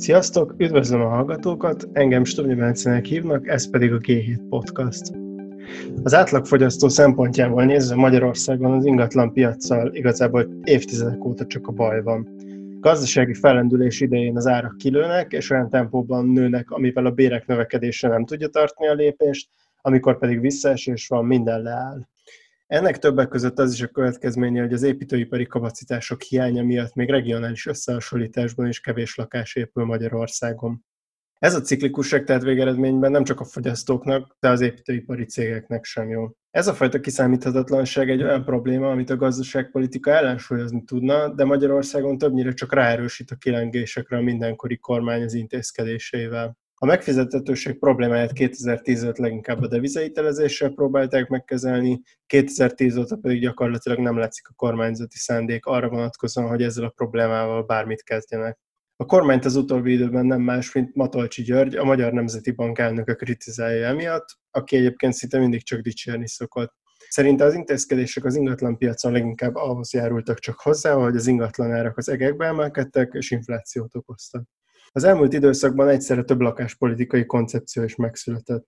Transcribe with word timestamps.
Sziasztok, 0.00 0.54
üdvözlöm 0.58 1.00
a 1.00 1.08
hallgatókat, 1.08 1.88
engem 1.92 2.24
Stovnyi 2.24 2.54
Bencenek 2.54 3.04
hívnak, 3.04 3.46
ez 3.48 3.70
pedig 3.70 3.92
a 3.92 3.98
G7 3.98 4.40
Podcast. 4.48 5.12
Az 6.02 6.14
átlagfogyasztó 6.14 6.88
szempontjából 6.88 7.64
nézve 7.64 7.94
Magyarországon 7.94 8.72
az 8.72 8.84
ingatlan 8.84 9.32
piaccal 9.32 9.94
igazából 9.94 10.60
évtizedek 10.64 11.24
óta 11.24 11.46
csak 11.46 11.66
a 11.66 11.72
baj 11.72 12.02
van. 12.02 12.28
Gazdasági 12.80 13.34
fellendülés 13.34 14.00
idején 14.00 14.36
az 14.36 14.46
árak 14.46 14.76
kilőnek, 14.76 15.32
és 15.32 15.50
olyan 15.50 15.68
tempóban 15.68 16.26
nőnek, 16.26 16.70
amivel 16.70 17.06
a 17.06 17.10
bérek 17.10 17.46
növekedése 17.46 18.08
nem 18.08 18.24
tudja 18.24 18.48
tartani 18.48 18.88
a 18.88 18.94
lépést, 18.94 19.48
amikor 19.82 20.18
pedig 20.18 20.40
visszaesés 20.40 21.08
van, 21.08 21.24
minden 21.24 21.62
leáll. 21.62 22.06
Ennek 22.70 22.98
többek 22.98 23.28
között 23.28 23.58
az 23.58 23.72
is 23.72 23.82
a 23.82 23.88
következménye, 23.88 24.60
hogy 24.60 24.72
az 24.72 24.82
építőipari 24.82 25.46
kapacitások 25.46 26.22
hiánya 26.22 26.62
miatt 26.62 26.94
még 26.94 27.10
regionális 27.10 27.66
összehasonlításban 27.66 28.66
is 28.66 28.80
kevés 28.80 29.16
lakás 29.16 29.54
épül 29.54 29.84
Magyarországon. 29.84 30.84
Ez 31.38 31.54
a 31.54 31.60
ciklikusság 31.60 32.24
tehát 32.24 32.42
végeredményben 32.42 33.10
nem 33.10 33.24
csak 33.24 33.40
a 33.40 33.44
fogyasztóknak, 33.44 34.36
de 34.40 34.48
az 34.48 34.60
építőipari 34.60 35.24
cégeknek 35.24 35.84
sem 35.84 36.10
jó. 36.10 36.30
Ez 36.50 36.66
a 36.66 36.74
fajta 36.74 37.00
kiszámíthatatlanság 37.00 38.10
egy 38.10 38.22
olyan 38.22 38.44
probléma, 38.44 38.90
amit 38.90 39.10
a 39.10 39.16
gazdaságpolitika 39.16 40.10
ellensúlyozni 40.10 40.84
tudna, 40.84 41.34
de 41.34 41.44
Magyarországon 41.44 42.18
többnyire 42.18 42.52
csak 42.52 42.72
ráerősít 42.72 43.30
a 43.30 43.36
kilengésekre 43.36 44.16
a 44.16 44.22
mindenkori 44.22 44.78
kormány 44.78 45.22
az 45.22 45.34
intézkedéseivel. 45.34 46.58
A 46.82 46.86
megfizethetőség 46.86 47.78
problémáját 47.78 48.32
2015 48.32 49.18
leginkább 49.18 49.62
a 49.62 49.68
devizaitelezéssel 49.68 50.70
próbálták 50.70 51.28
megkezelni, 51.28 52.02
2010 52.26 52.96
óta 52.96 53.16
pedig 53.16 53.40
gyakorlatilag 53.40 53.98
nem 53.98 54.18
látszik 54.18 54.48
a 54.48 54.54
kormányzati 54.56 55.16
szándék 55.16 55.66
arra 55.66 55.88
vonatkozóan, 55.88 56.48
hogy 56.48 56.62
ezzel 56.62 56.84
a 56.84 56.88
problémával 56.88 57.62
bármit 57.62 58.02
kezdjenek. 58.02 58.58
A 58.96 59.04
kormányt 59.04 59.44
az 59.44 59.56
utóbbi 59.56 59.92
időben 59.92 60.26
nem 60.26 60.40
más, 60.40 60.72
mint 60.72 60.94
Matolcsi 60.94 61.42
György, 61.42 61.76
a 61.76 61.84
Magyar 61.84 62.12
Nemzeti 62.12 62.50
Bank 62.50 62.78
elnöke 62.78 63.14
kritizálja 63.14 63.86
emiatt, 63.86 64.26
aki 64.50 64.76
egyébként 64.76 65.12
szinte 65.12 65.38
mindig 65.38 65.62
csak 65.64 65.80
dicsérni 65.80 66.28
szokott. 66.28 66.74
Szerinte 67.08 67.44
az 67.44 67.54
intézkedések 67.54 68.24
az 68.24 68.36
ingatlan 68.36 68.78
piacon 68.78 69.12
leginkább 69.12 69.54
ahhoz 69.54 69.92
járultak 69.92 70.38
csak 70.38 70.60
hozzá, 70.60 70.92
hogy 70.92 71.16
az 71.16 71.26
ingatlan 71.26 71.72
árak 71.72 71.96
az 71.96 72.08
egekbe 72.08 72.46
emelkedtek 72.46 73.12
és 73.12 73.30
inflációt 73.30 73.94
okoztak. 73.94 74.42
Az 74.92 75.04
elmúlt 75.04 75.32
időszakban 75.32 75.88
egyszerre 75.88 76.22
több 76.22 76.40
lakáspolitikai 76.40 77.26
koncepció 77.26 77.82
is 77.82 77.96
megszületett. 77.96 78.66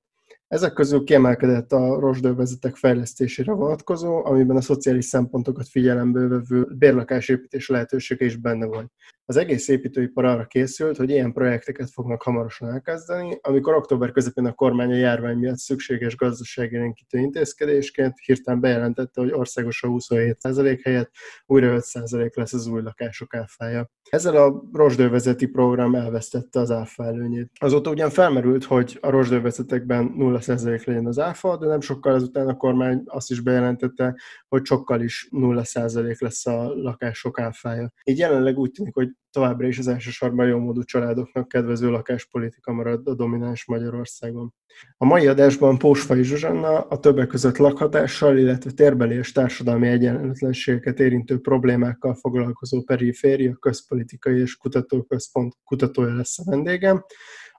Ezek 0.53 0.73
közül 0.73 1.05
kiemelkedett 1.05 1.73
a 1.73 2.01
rozsdővezetek 2.01 2.77
fejlesztésére 2.77 3.53
vonatkozó, 3.53 4.25
amiben 4.25 4.57
a 4.57 4.61
szociális 4.61 5.05
szempontokat 5.05 5.69
figyelembe 5.69 6.21
vevő 6.21 6.67
bérlakásépítés 6.79 7.69
lehetősége 7.69 8.25
is 8.25 8.37
benne 8.37 8.67
volt. 8.67 8.93
Az 9.25 9.37
egész 9.37 9.69
építőipar 9.69 10.25
arra 10.25 10.47
készült, 10.47 10.97
hogy 10.97 11.11
ilyen 11.11 11.33
projekteket 11.33 11.91
fognak 11.91 12.23
hamarosan 12.23 12.71
elkezdeni, 12.71 13.39
amikor 13.41 13.75
október 13.75 14.11
közepén 14.11 14.47
a 14.47 14.53
kormány 14.53 14.91
a 14.91 14.95
járvány 14.95 15.37
miatt 15.37 15.57
szükséges 15.57 16.17
gazdaságélénkítő 16.17 17.19
intézkedésként 17.19 18.15
hirtelen 18.25 18.61
bejelentette, 18.61 19.21
hogy 19.21 19.33
országos 19.33 19.83
a 19.83 19.89
27% 19.89 20.81
helyett 20.83 21.11
újra 21.47 21.79
5% 21.81 22.35
lesz 22.35 22.53
az 22.53 22.67
új 22.67 22.83
lakások 22.83 23.35
áfája. 23.35 23.91
Ezzel 24.11 24.37
a 24.37 24.63
rozsdővezeti 24.73 25.47
program 25.47 25.95
elvesztette 25.95 26.61
az 26.61 26.71
áfa 26.71 27.05
előnyét. 27.05 27.51
Azóta 27.61 27.91
ugyan 27.91 28.11
felmerült, 28.11 28.65
hogy 28.65 28.99
a 29.01 29.11
rozsdővezetekben 29.11 30.05
0% 30.47 30.85
legyen 30.85 31.07
az 31.07 31.19
áfa, 31.19 31.57
de 31.57 31.67
nem 31.67 31.81
sokkal 31.81 32.15
azután 32.15 32.49
a 32.49 32.57
kormány 32.57 33.03
azt 33.07 33.31
is 33.31 33.41
bejelentette, 33.41 34.15
hogy 34.49 34.65
sokkal 34.65 35.01
is 35.01 35.29
0% 35.31 36.19
lesz 36.19 36.47
a 36.47 36.75
lakások 36.75 37.41
áfája. 37.41 37.93
Így 38.05 38.19
jelenleg 38.19 38.59
úgy 38.59 38.71
tűnik, 38.71 38.95
hogy 38.95 39.09
továbbra 39.31 39.67
is 39.67 39.79
az 39.79 39.89
elsősorban 39.89 40.47
jó 40.47 40.59
módú 40.59 40.83
családoknak 40.83 41.49
kedvező 41.49 41.91
lakáspolitika 41.91 42.73
marad 42.73 43.09
a 43.09 43.15
domináns 43.15 43.67
Magyarországon. 43.67 44.55
A 44.97 45.05
mai 45.05 45.27
adásban 45.27 45.79
Pósfai 45.79 46.23
Zsuzsanna 46.23 46.81
a 46.81 46.99
többek 46.99 47.27
között 47.27 47.57
lakhatással, 47.57 48.39
illetve 48.39 48.71
térbeli 48.71 49.15
és 49.15 49.33
társadalmi 49.33 49.89
egyenlőtlenségeket 49.89 51.01
érintő 51.01 51.41
problémákkal 51.41 52.15
foglalkozó 52.15 52.83
periféria 52.83 53.55
közpolitikai 53.55 54.41
és 54.41 54.57
kutatóközpont 54.57 55.55
kutatója 55.65 56.15
lesz 56.15 56.39
a 56.39 56.51
vendégem, 56.51 57.05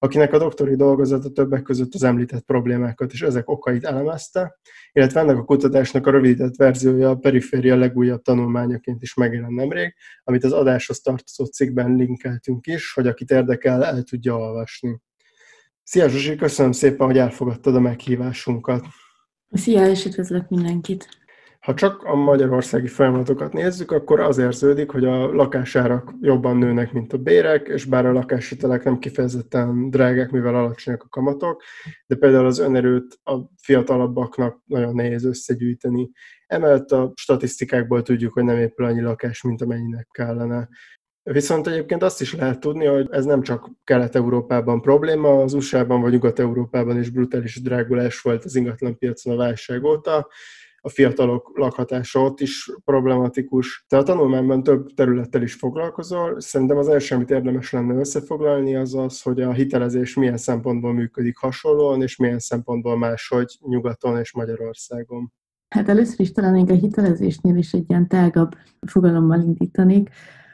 akinek 0.03 0.33
a 0.33 0.37
doktori 0.37 0.75
dolgozata 0.75 1.31
többek 1.31 1.61
között 1.61 1.93
az 1.93 2.03
említett 2.03 2.43
problémákat 2.43 3.11
és 3.11 3.21
ezek 3.21 3.49
okait 3.49 3.83
elemezte, 3.83 4.59
illetve 4.91 5.19
ennek 5.19 5.37
a 5.37 5.43
kutatásnak 5.43 6.07
a 6.07 6.11
rövidített 6.11 6.55
verziója 6.55 7.09
a 7.09 7.15
periféria 7.15 7.75
legújabb 7.75 8.21
tanulmányaként 8.21 9.01
is 9.01 9.13
megjelent 9.13 9.55
nemrég, 9.55 9.95
amit 10.23 10.43
az 10.43 10.51
adáshoz 10.51 10.99
tartozó 11.01 11.45
cikkben 11.45 11.95
linkeltünk 11.95 12.67
is, 12.67 12.93
hogy 12.93 13.07
akit 13.07 13.31
érdekel, 13.31 13.85
el 13.85 14.03
tudja 14.03 14.35
olvasni. 14.35 14.99
Szia 15.83 16.09
Zsuzsi, 16.09 16.35
köszönöm 16.35 16.71
szépen, 16.71 17.07
hogy 17.07 17.17
elfogadtad 17.17 17.75
a 17.75 17.79
meghívásunkat. 17.79 18.85
Szia, 19.51 19.87
és 19.87 20.05
üdvözlök 20.05 20.49
mindenkit! 20.49 21.22
Ha 21.63 21.73
csak 21.73 22.03
a 22.03 22.15
magyarországi 22.15 22.87
folyamatokat 22.87 23.53
nézzük, 23.53 23.91
akkor 23.91 24.19
az 24.19 24.37
érződik, 24.37 24.91
hogy 24.91 25.05
a 25.05 25.33
lakásárak 25.33 26.13
jobban 26.21 26.57
nőnek, 26.57 26.91
mint 26.91 27.13
a 27.13 27.17
bérek, 27.17 27.67
és 27.67 27.85
bár 27.85 28.05
a 28.05 28.11
lakáshitelek 28.11 28.83
nem 28.83 28.99
kifejezetten 28.99 29.89
drágák, 29.89 30.31
mivel 30.31 30.55
alacsonyak 30.55 31.03
a 31.03 31.07
kamatok, 31.09 31.63
de 32.07 32.15
például 32.15 32.45
az 32.45 32.59
önerőt 32.59 33.19
a 33.23 33.37
fiatalabbaknak 33.61 34.61
nagyon 34.65 34.95
nehéz 34.95 35.25
összegyűjteni. 35.25 36.11
Emellett 36.47 36.91
a 36.91 37.11
statisztikákból 37.15 38.01
tudjuk, 38.01 38.33
hogy 38.33 38.43
nem 38.43 38.57
épül 38.57 38.85
annyi 38.85 39.01
lakás, 39.01 39.41
mint 39.41 39.61
amennyinek 39.61 40.07
kellene. 40.11 40.69
Viszont 41.23 41.67
egyébként 41.67 42.03
azt 42.03 42.21
is 42.21 42.33
lehet 42.33 42.59
tudni, 42.59 42.85
hogy 42.85 43.07
ez 43.11 43.25
nem 43.25 43.41
csak 43.41 43.69
Kelet-Európában 43.83 44.81
probléma, 44.81 45.41
az 45.41 45.53
USA-ban 45.53 46.01
vagy 46.01 46.11
Nyugat-Európában 46.11 46.99
is 46.99 47.09
brutális 47.09 47.61
drágulás 47.61 48.21
volt 48.21 48.45
az 48.45 48.55
ingatlanpiacon 48.55 49.33
a 49.33 49.37
válság 49.37 49.83
óta, 49.83 50.27
a 50.85 50.89
fiatalok 50.89 51.51
lakhatása 51.57 52.19
ott 52.19 52.39
is 52.39 52.71
problematikus. 52.85 53.85
Te 53.87 53.97
a 53.97 54.03
tanulmányban 54.03 54.63
több 54.63 54.93
területtel 54.95 55.41
is 55.41 55.53
foglalkozol. 55.53 56.41
Szerintem 56.41 56.77
az 56.77 56.87
első, 56.87 57.15
amit 57.15 57.29
érdemes 57.29 57.71
lenne 57.71 57.95
összefoglalni, 57.95 58.75
az 58.75 58.95
az, 58.95 59.21
hogy 59.21 59.41
a 59.41 59.51
hitelezés 59.51 60.13
milyen 60.13 60.37
szempontból 60.37 60.93
működik 60.93 61.37
hasonlóan, 61.37 62.01
és 62.01 62.15
milyen 62.15 62.39
szempontból 62.39 62.97
máshogy 62.97 63.57
nyugaton 63.67 64.19
és 64.19 64.33
Magyarországon. 64.33 65.31
Hát 65.69 65.89
először 65.89 66.19
is 66.19 66.31
talán 66.31 66.55
a 66.55 66.73
hitelezésnél 66.73 67.55
is 67.55 67.73
egy 67.73 67.85
ilyen 67.87 68.07
tágabb 68.07 68.51
fogalommal 68.87 69.39
indítanék, 69.39 70.09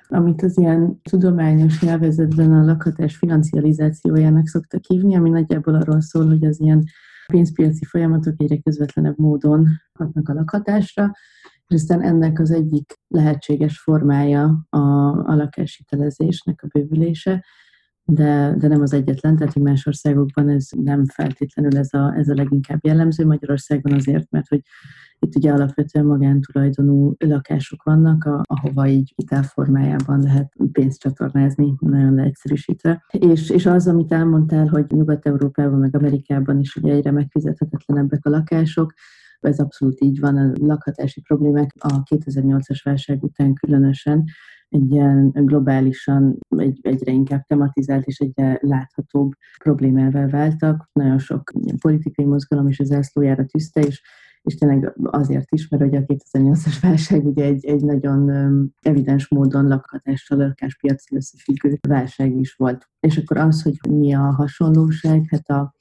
amit 0.08 0.42
az 0.42 0.58
ilyen 0.58 1.02
tudományos 1.02 1.82
nyelvezetben 1.82 2.54
a 2.54 2.66
lakhatás 2.66 3.16
financializációjának 3.16 4.48
szoktak 4.48 4.82
hívni, 4.88 5.16
ami 5.16 5.30
nagyjából 5.30 5.76
arról 5.76 6.02
szól, 6.02 6.28
hogy 6.28 6.46
az 6.46 6.60
ilyen 6.60 6.84
pénzpiaci 7.32 7.86
folyamatok 7.86 8.34
egyre 8.38 8.58
közvetlenebb 8.58 9.18
módon 9.18 9.68
hatnak 9.94 10.30
a 10.30 10.34
lakhatásra, 10.34 11.12
és 11.68 11.76
aztán 11.76 12.02
ennek 12.02 12.40
az 12.40 12.52
egyik 12.52 12.94
lehetséges 13.08 13.80
formája 13.80 14.66
a, 14.70 14.80
a 15.30 15.36
lakáshitelezésnek 15.36 16.64
a 16.64 16.68
bővülése, 16.68 17.46
de, 18.12 18.56
de 18.58 18.68
nem 18.68 18.82
az 18.82 18.94
egyetlen, 18.94 19.38
tehát 19.38 19.54
hogy 19.54 19.62
más 19.62 19.86
országokban 19.86 20.50
ez 20.50 20.68
nem 20.84 21.06
feltétlenül 21.06 21.78
ez 21.78 21.94
a, 21.94 22.14
ez 22.18 22.30
a 22.30 22.34
leginkább 22.34 22.80
jellemző, 22.86 23.26
Magyarországon 23.26 23.94
azért, 23.94 24.32
mert 24.32 24.48
hogy 24.48 24.62
itt 25.20 25.36
ugye 25.36 25.52
alapvetően 25.52 26.06
magántulajdonú 26.06 27.14
lakások 27.18 27.84
vannak, 27.84 28.26
a, 28.26 28.42
ahova 28.44 28.88
így 28.88 29.14
hitelformájában 29.16 30.22
lehet 30.22 30.54
pénzt 30.72 31.00
csatornázni, 31.00 31.74
nagyon 31.80 32.14
leegyszerűsítve. 32.14 33.06
És, 33.12 33.50
és 33.50 33.66
az, 33.66 33.88
amit 33.88 34.12
elmondtál, 34.12 34.68
hogy 34.68 34.86
Nyugat-Európában, 34.90 35.80
meg 35.80 35.96
Amerikában 35.96 36.60
is 36.60 36.76
ugye 36.76 36.94
egyre 36.94 37.12
megfizethetetlenebbek 37.12 38.26
a 38.26 38.30
lakások, 38.30 38.94
ez 39.42 39.60
abszolút 39.60 40.02
így 40.02 40.20
van, 40.20 40.38
a 40.38 40.52
lakhatási 40.54 41.22
problémák 41.22 41.74
a 41.80 42.04
2008-as 42.04 42.80
válság 42.84 43.24
után 43.24 43.54
különösen 43.54 44.24
egy 44.70 44.92
ilyen 44.92 45.32
globálisan 45.34 46.38
egy, 46.58 46.80
egyre 46.82 47.12
inkább 47.12 47.44
tematizált 47.44 48.06
és 48.06 48.18
egyre 48.18 48.60
láthatóbb 48.62 49.32
problémával 49.64 50.28
váltak. 50.28 50.90
Nagyon 50.94 51.18
sok 51.18 51.52
politikai 51.82 52.26
mozgalom 52.26 52.68
is 52.68 52.80
az 52.80 52.88
zászlójára 52.88 53.46
tűzte, 53.46 53.82
és 53.82 54.02
és 54.42 54.56
tényleg 54.56 54.94
azért 55.04 55.52
is, 55.52 55.68
mert 55.68 55.84
ugye 55.84 56.00
a 56.00 56.04
2008-as 56.04 56.78
válság 56.82 57.26
ugye 57.26 57.44
egy, 57.44 57.66
egy 57.66 57.82
nagyon 57.84 58.32
evidens 58.82 59.28
módon 59.28 59.68
lakhatással, 59.68 60.38
lakáspiacsal 60.38 61.18
összefüggő 61.18 61.78
válság 61.88 62.36
is 62.36 62.54
volt. 62.54 62.90
És 63.00 63.18
akkor 63.18 63.38
az, 63.38 63.62
hogy 63.62 63.78
mi 63.90 64.14
a 64.14 64.22
hasonlóság, 64.22 65.26
hát 65.30 65.50
a, 65.50 65.74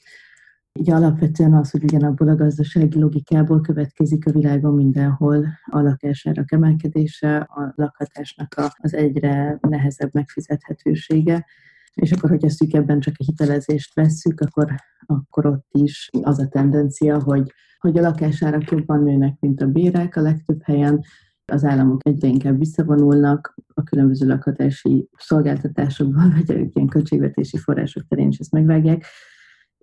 így 0.78 0.90
alapvetően 0.90 1.54
az, 1.54 1.70
hogy 1.70 1.84
ugyanabból 1.84 2.28
a 2.28 2.34
gazdasági 2.34 2.98
logikából 2.98 3.60
következik 3.60 4.26
a 4.26 4.30
világon 4.30 4.74
mindenhol 4.74 5.46
a 5.64 5.80
lakásárak 5.80 6.52
emelkedése, 6.52 7.36
a 7.36 7.72
lakhatásnak 7.76 8.54
az 8.76 8.94
egyre 8.94 9.58
nehezebb 9.60 10.10
megfizethetősége, 10.12 11.46
és 11.94 12.12
akkor, 12.12 12.30
hogy 12.30 12.44
ezt 12.44 12.62
ebben 12.70 13.00
csak 13.00 13.14
a 13.18 13.24
hitelezést 13.24 13.94
vesszük, 13.94 14.40
akkor, 14.40 14.74
akkor 15.06 15.46
ott 15.46 15.66
is 15.70 16.08
az 16.22 16.38
a 16.38 16.48
tendencia, 16.48 17.22
hogy, 17.22 17.52
hogy 17.78 17.98
a 17.98 18.02
lakásárak 18.02 18.70
jobban 18.70 19.02
nőnek, 19.02 19.36
mint 19.40 19.60
a 19.60 19.66
bérek 19.66 20.16
a 20.16 20.20
legtöbb 20.20 20.62
helyen, 20.62 21.00
az 21.52 21.64
államok 21.64 22.06
egyre 22.06 22.28
inkább 22.28 22.58
visszavonulnak 22.58 23.54
a 23.74 23.82
különböző 23.82 24.26
lakhatási 24.26 25.08
szolgáltatásokban, 25.16 26.30
vagy 26.46 26.70
ilyen 26.74 26.88
költségvetési 26.88 27.56
források 27.56 28.06
terén 28.08 28.28
is 28.28 28.38
ezt 28.38 28.52
megvágják, 28.52 29.04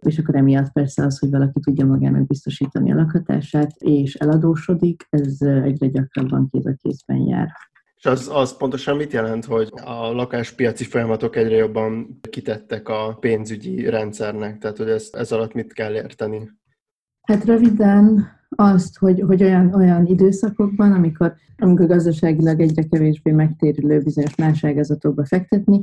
és 0.06 0.18
akkor 0.18 0.36
emiatt 0.36 0.72
persze 0.72 1.06
az, 1.06 1.20
hogy 1.20 1.30
valaki 1.30 1.60
tudja 1.60 1.86
magának 1.86 2.28
biztosítani 2.28 2.92
a 2.92 2.96
lakhatását, 2.96 3.72
és 3.78 4.14
eladósodik, 4.14 5.08
ez 5.10 5.42
egyre 5.42 5.88
gyakrabban 5.88 6.50
kéz 6.52 6.66
a 6.66 6.74
kézben 6.82 7.18
jár. 7.18 7.48
És 7.96 8.06
az, 8.06 8.30
az 8.34 8.58
pontosan 8.58 8.96
mit 8.96 9.12
jelent, 9.14 9.46
hogy 9.46 9.72
a 9.84 10.12
lakáspiaci 10.12 10.84
folyamatok 10.84 11.36
egyre 11.36 11.56
jobban 11.56 12.20
kitettek 12.30 12.90
a 12.90 13.18
pénzügyi 13.20 13.90
rendszernek? 13.90 14.58
Tehát, 14.58 14.78
hogy 14.78 14.90
ez, 14.90 15.10
ez 15.12 15.32
alatt 15.32 15.54
mit 15.54 15.74
kell 15.74 15.94
érteni? 15.94 16.50
Hát 17.22 17.46
röviden 17.46 18.28
azt, 18.50 18.98
hogy, 18.98 19.22
hogy 19.22 19.44
olyan, 19.44 19.74
olyan 19.74 20.06
időszakokban, 20.06 20.92
amikor, 20.92 21.36
amikor 21.58 21.86
gazdaságilag 21.88 22.60
egyre 22.60 22.84
kevésbé 22.84 23.32
megtérülő 23.32 24.02
bizonyos 24.02 24.36
más 24.36 24.64
ágazatokba 24.64 25.26
fektetni, 25.26 25.82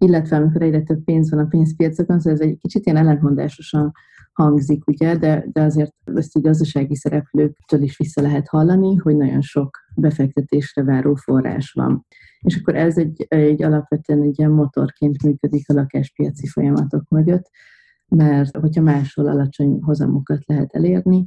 illetve 0.00 0.36
amikor 0.36 0.62
egyre 0.62 0.82
több 0.82 1.04
pénz 1.04 1.30
van 1.30 1.40
a 1.40 1.46
pénzpiacokon, 1.46 2.20
szóval 2.20 2.40
ez 2.40 2.46
egy 2.46 2.58
kicsit 2.58 2.86
ilyen 2.86 2.98
ellentmondásosan 2.98 3.92
hangzik, 4.32 4.86
ugye, 4.86 5.16
de, 5.16 5.46
de 5.52 5.62
azért 5.62 5.94
ezt 6.14 6.36
a 6.36 6.40
gazdasági 6.40 6.96
szereplőktől 6.96 7.82
is 7.82 7.96
vissza 7.96 8.22
lehet 8.22 8.48
hallani, 8.48 8.96
hogy 8.96 9.16
nagyon 9.16 9.40
sok 9.40 9.78
befektetésre 9.96 10.84
váró 10.84 11.14
forrás 11.14 11.72
van. 11.72 12.06
És 12.40 12.56
akkor 12.56 12.74
ez 12.76 12.98
egy, 12.98 13.26
egy 13.28 13.62
alapvetően 13.62 14.22
egy 14.22 14.38
ilyen 14.38 14.50
motorként 14.50 15.22
működik 15.22 15.70
a 15.70 15.72
lakáspiaci 15.72 16.46
folyamatok 16.46 17.08
mögött, 17.08 17.50
mert 18.08 18.56
hogyha 18.56 18.82
máshol 18.82 19.26
alacsony 19.26 19.78
hozamokat 19.82 20.46
lehet 20.46 20.74
elérni, 20.74 21.24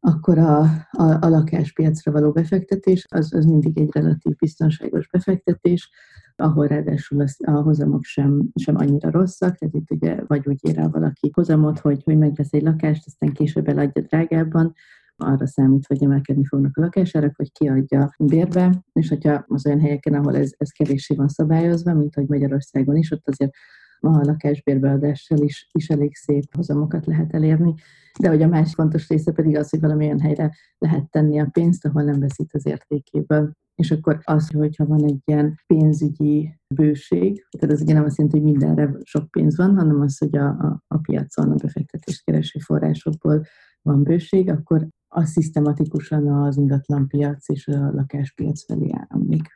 akkor 0.00 0.38
a, 0.38 0.60
a, 0.90 1.18
a 1.20 1.28
lakáspiacra 1.28 2.12
való 2.12 2.32
befektetés 2.32 3.06
az, 3.08 3.34
az 3.34 3.44
mindig 3.44 3.78
egy 3.78 3.90
relatív 3.92 4.36
biztonságos 4.36 5.08
befektetés, 5.08 5.90
ahol 6.36 6.66
ráadásul 6.66 7.24
a 7.38 7.50
hozamok 7.50 8.04
sem, 8.04 8.50
sem 8.54 8.76
annyira 8.76 9.10
rosszak, 9.10 9.56
tehát 9.56 9.74
itt 9.74 9.90
ugye 9.90 10.24
vagy 10.26 10.46
úgy 10.46 10.58
ér 10.60 10.78
el 10.78 10.90
valaki 10.90 11.30
hozamot, 11.32 11.78
hogy, 11.78 12.02
hogy 12.04 12.18
megvesz 12.18 12.52
egy 12.52 12.62
lakást, 12.62 13.06
aztán 13.06 13.32
később 13.32 13.68
eladja 13.68 14.02
drágábban, 14.02 14.74
arra 15.16 15.46
számít, 15.46 15.86
hogy 15.86 16.02
emelkedni 16.02 16.44
fognak 16.44 16.76
a 16.76 16.80
lakásárak, 16.80 17.36
vagy 17.36 17.52
kiadja 17.52 18.14
bérbe, 18.18 18.84
és 18.92 19.08
hogyha 19.08 19.44
az 19.46 19.66
olyan 19.66 19.80
helyeken, 19.80 20.14
ahol 20.14 20.36
ez, 20.36 20.52
ez 20.56 20.70
kevéssé 20.70 21.14
van 21.14 21.28
szabályozva, 21.28 21.94
mint 21.94 22.14
hogy 22.14 22.28
Magyarországon 22.28 22.96
is, 22.96 23.10
ott 23.10 23.28
azért 23.28 23.52
a 24.00 24.24
lakásbérbeadással 24.24 25.38
is, 25.38 25.68
is 25.72 25.88
elég 25.88 26.14
szép 26.14 26.54
hozamokat 26.54 27.06
lehet 27.06 27.34
elérni. 27.34 27.74
De 28.20 28.28
hogy 28.28 28.42
a 28.42 28.48
másik 28.48 28.74
fontos 28.74 29.08
része 29.08 29.32
pedig 29.32 29.56
az, 29.56 29.70
hogy 29.70 29.80
valamilyen 29.80 30.20
helyre 30.20 30.50
lehet 30.78 31.10
tenni 31.10 31.40
a 31.40 31.48
pénzt, 31.52 31.84
ahol 31.84 32.02
nem 32.02 32.20
veszít 32.20 32.54
az 32.54 32.66
értékéből. 32.66 33.52
És 33.74 33.90
akkor 33.90 34.18
az, 34.24 34.50
hogyha 34.50 34.86
van 34.86 35.04
egy 35.04 35.20
ilyen 35.24 35.60
pénzügyi 35.66 36.58
bőség, 36.74 37.46
tehát 37.58 37.74
ez 37.74 37.82
ugye 37.82 37.94
nem 37.94 38.04
azt 38.04 38.18
jelenti, 38.18 38.40
hogy 38.40 38.50
mindenre 38.50 38.96
sok 39.02 39.30
pénz 39.30 39.56
van, 39.56 39.76
hanem 39.76 40.00
az, 40.00 40.18
hogy 40.18 40.36
a, 40.36 40.48
a, 40.48 40.82
a 40.86 40.98
piacon 40.98 41.50
a 41.50 41.54
befektetéskereső 41.54 42.58
forrásokból 42.58 43.42
van 43.82 44.02
bőség, 44.02 44.50
akkor 44.50 44.88
az 45.08 45.30
szisztematikusan 45.30 46.28
az 46.28 46.56
ingatlanpiac 46.56 47.48
és 47.48 47.66
a 47.68 47.90
lakáspiac 47.92 48.64
felé 48.64 48.90
áramlik. 48.92 49.48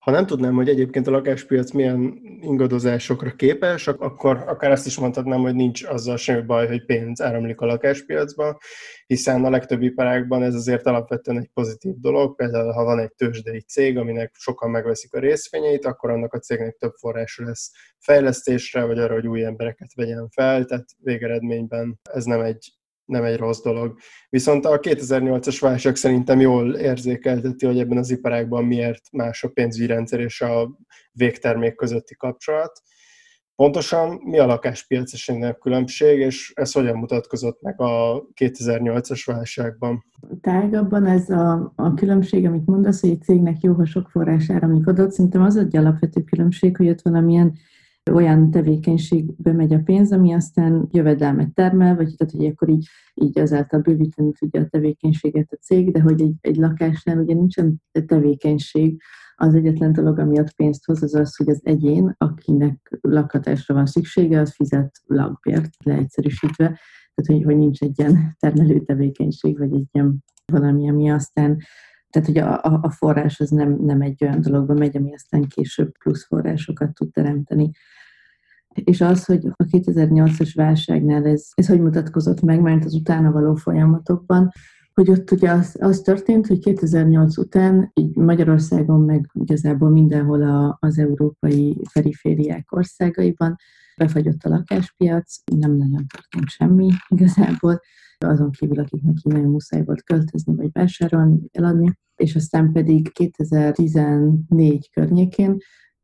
Ha 0.00 0.10
nem 0.10 0.26
tudnám, 0.26 0.54
hogy 0.54 0.68
egyébként 0.68 1.06
a 1.06 1.10
lakáspiac 1.10 1.70
milyen 1.70 2.20
ingadozásokra 2.40 3.30
képes, 3.30 3.88
akkor 3.88 4.44
akár 4.46 4.70
azt 4.70 4.86
is 4.86 4.98
mondhatnám, 4.98 5.40
hogy 5.40 5.54
nincs 5.54 5.84
azzal 5.84 6.16
semmi 6.16 6.42
baj, 6.42 6.66
hogy 6.66 6.84
pénz 6.84 7.22
áramlik 7.22 7.60
a 7.60 7.66
lakáspiacba, 7.66 8.58
hiszen 9.06 9.44
a 9.44 9.50
legtöbb 9.50 9.82
iparágban 9.82 10.42
ez 10.42 10.54
azért 10.54 10.86
alapvetően 10.86 11.38
egy 11.38 11.50
pozitív 11.54 11.94
dolog. 11.96 12.36
Például, 12.36 12.72
ha 12.72 12.84
van 12.84 12.98
egy 12.98 13.12
tőzsdei 13.14 13.60
cég, 13.60 13.98
aminek 13.98 14.34
sokan 14.38 14.70
megveszik 14.70 15.14
a 15.14 15.18
részvényeit, 15.18 15.84
akkor 15.84 16.10
annak 16.10 16.32
a 16.34 16.38
cégnek 16.38 16.76
több 16.76 16.94
forrása 16.94 17.44
lesz 17.44 17.70
fejlesztésre, 17.98 18.84
vagy 18.84 18.98
arra, 18.98 19.14
hogy 19.14 19.26
új 19.26 19.44
embereket 19.44 19.94
vegyen 19.94 20.28
fel, 20.28 20.64
tehát 20.64 20.86
végeredményben 20.98 22.00
ez 22.02 22.24
nem 22.24 22.40
egy 22.40 22.79
nem 23.10 23.24
egy 23.24 23.36
rossz 23.36 23.62
dolog. 23.62 23.98
Viszont 24.28 24.64
a 24.64 24.78
2008-as 24.78 25.56
válság 25.60 25.96
szerintem 25.96 26.40
jól 26.40 26.74
érzékelteti, 26.74 27.66
hogy 27.66 27.78
ebben 27.78 27.98
az 27.98 28.10
iparágban 28.10 28.64
miért 28.64 29.02
más 29.12 29.44
a 29.44 29.48
pénzügyi 29.48 29.86
rendszer 29.86 30.20
és 30.20 30.40
a 30.40 30.70
végtermék 31.12 31.74
közötti 31.74 32.16
kapcsolat. 32.16 32.82
Pontosan 33.60 34.20
mi 34.24 34.38
a 34.38 34.46
lakáspiac 34.46 35.12
esetén 35.12 35.56
különbség, 35.60 36.18
és 36.18 36.52
ez 36.54 36.72
hogyan 36.72 36.96
mutatkozott 36.96 37.60
meg 37.62 37.80
a 37.80 38.24
2008-as 38.40 39.22
válságban? 39.24 40.04
Tágabban 40.40 41.06
ez 41.06 41.30
a, 41.30 41.72
a 41.76 41.94
különbség, 41.94 42.46
amit 42.46 42.66
mondasz, 42.66 43.00
hogy 43.00 43.10
egy 43.10 43.22
cégnek 43.22 43.60
jó, 43.60 43.72
ha 43.72 43.84
sok 43.84 44.08
forrás 44.08 44.50
áramlik 44.50 44.86
adott, 44.86 45.10
szerintem 45.10 45.42
az 45.42 45.56
egy 45.56 45.76
alapvető 45.76 46.22
különbség, 46.22 46.76
hogy 46.76 46.88
ott 46.88 47.02
valamilyen 47.02 47.58
olyan 48.12 48.50
tevékenységbe 48.50 49.52
megy 49.52 49.74
a 49.74 49.80
pénz, 49.84 50.12
ami 50.12 50.32
aztán 50.32 50.88
jövedelmet 50.90 51.54
termel, 51.54 51.96
vagy 51.96 52.14
tehát, 52.16 52.34
hogy 52.36 52.46
akkor 52.46 52.68
így, 52.68 52.86
így 53.14 53.38
azáltal 53.38 53.80
bővíteni 53.80 54.32
tudja 54.32 54.60
a 54.60 54.66
tevékenységet 54.66 55.52
a 55.52 55.56
cég, 55.56 55.92
de 55.92 56.00
hogy 56.00 56.20
egy, 56.20 56.34
egy 56.40 56.56
lakásnál 56.56 57.18
ugye 57.18 57.34
nincsen 57.34 57.82
tevékenység, 58.06 59.00
az 59.42 59.54
egyetlen 59.54 59.92
dolog, 59.92 60.18
ami 60.18 60.38
ott 60.38 60.54
pénzt 60.54 60.84
hoz, 60.84 61.02
az 61.02 61.14
az, 61.14 61.36
hogy 61.36 61.48
az 61.48 61.60
egyén, 61.62 62.14
akinek 62.18 62.98
lakhatásra 63.00 63.74
van 63.74 63.86
szüksége, 63.86 64.40
az 64.40 64.54
fizet 64.54 65.00
lakbért, 65.06 65.70
leegyszerűsítve, 65.84 66.64
tehát 67.14 67.42
hogy, 67.42 67.42
hogy 67.44 67.56
nincs 67.56 67.80
egy 67.80 67.98
ilyen 67.98 68.36
termelő 68.38 68.80
tevékenység, 68.80 69.58
vagy 69.58 69.72
egy 69.72 69.86
ilyen 69.92 70.24
valami, 70.52 70.88
ami 70.88 71.10
aztán 71.10 71.58
tehát, 72.10 72.28
hogy 72.28 72.38
a, 72.38 72.82
a 72.82 72.90
forrás 72.90 73.40
az 73.40 73.50
nem, 73.50 73.76
nem 73.80 74.00
egy 74.00 74.24
olyan 74.24 74.40
dologba 74.40 74.74
megy, 74.74 74.96
ami 74.96 75.14
aztán 75.14 75.48
később 75.48 75.98
plusz 75.98 76.26
forrásokat 76.26 76.94
tud 76.94 77.12
teremteni. 77.12 77.70
És 78.84 79.00
az, 79.00 79.24
hogy 79.24 79.46
a 79.46 79.64
2008-as 79.64 80.52
válságnál 80.54 81.26
ez, 81.26 81.48
ez 81.54 81.66
hogy 81.66 81.80
mutatkozott 81.80 82.40
meg, 82.40 82.60
mert 82.60 82.84
az 82.84 82.94
utána 82.94 83.30
való 83.30 83.54
folyamatokban, 83.54 84.50
hogy 84.94 85.10
ott 85.10 85.30
ugye 85.30 85.50
az, 85.50 85.76
az 85.80 86.00
történt, 86.00 86.46
hogy 86.46 86.58
2008 86.58 87.36
után 87.36 87.90
így 87.94 88.16
Magyarországon, 88.16 89.00
meg 89.00 89.30
igazából 89.32 89.90
mindenhol 89.90 90.42
a, 90.42 90.76
az 90.80 90.98
európai 90.98 91.80
perifériák 91.92 92.72
országaiban 92.72 93.56
befagyott 93.96 94.42
a 94.42 94.48
lakáspiac, 94.48 95.36
nem 95.56 95.76
nagyon 95.76 96.06
történt 96.06 96.48
semmi 96.48 96.90
igazából, 97.08 97.80
azon 98.18 98.50
kívül, 98.50 98.78
akiknek 98.78 99.16
így 99.16 99.32
nagyon 99.32 99.50
muszáj 99.50 99.84
volt 99.84 100.02
költözni, 100.02 100.54
vagy 100.54 100.70
vásárolni, 100.72 101.38
eladni, 101.52 101.92
és 102.16 102.34
aztán 102.34 102.72
pedig 102.72 103.12
2014 103.12 104.90
környékén 104.90 105.56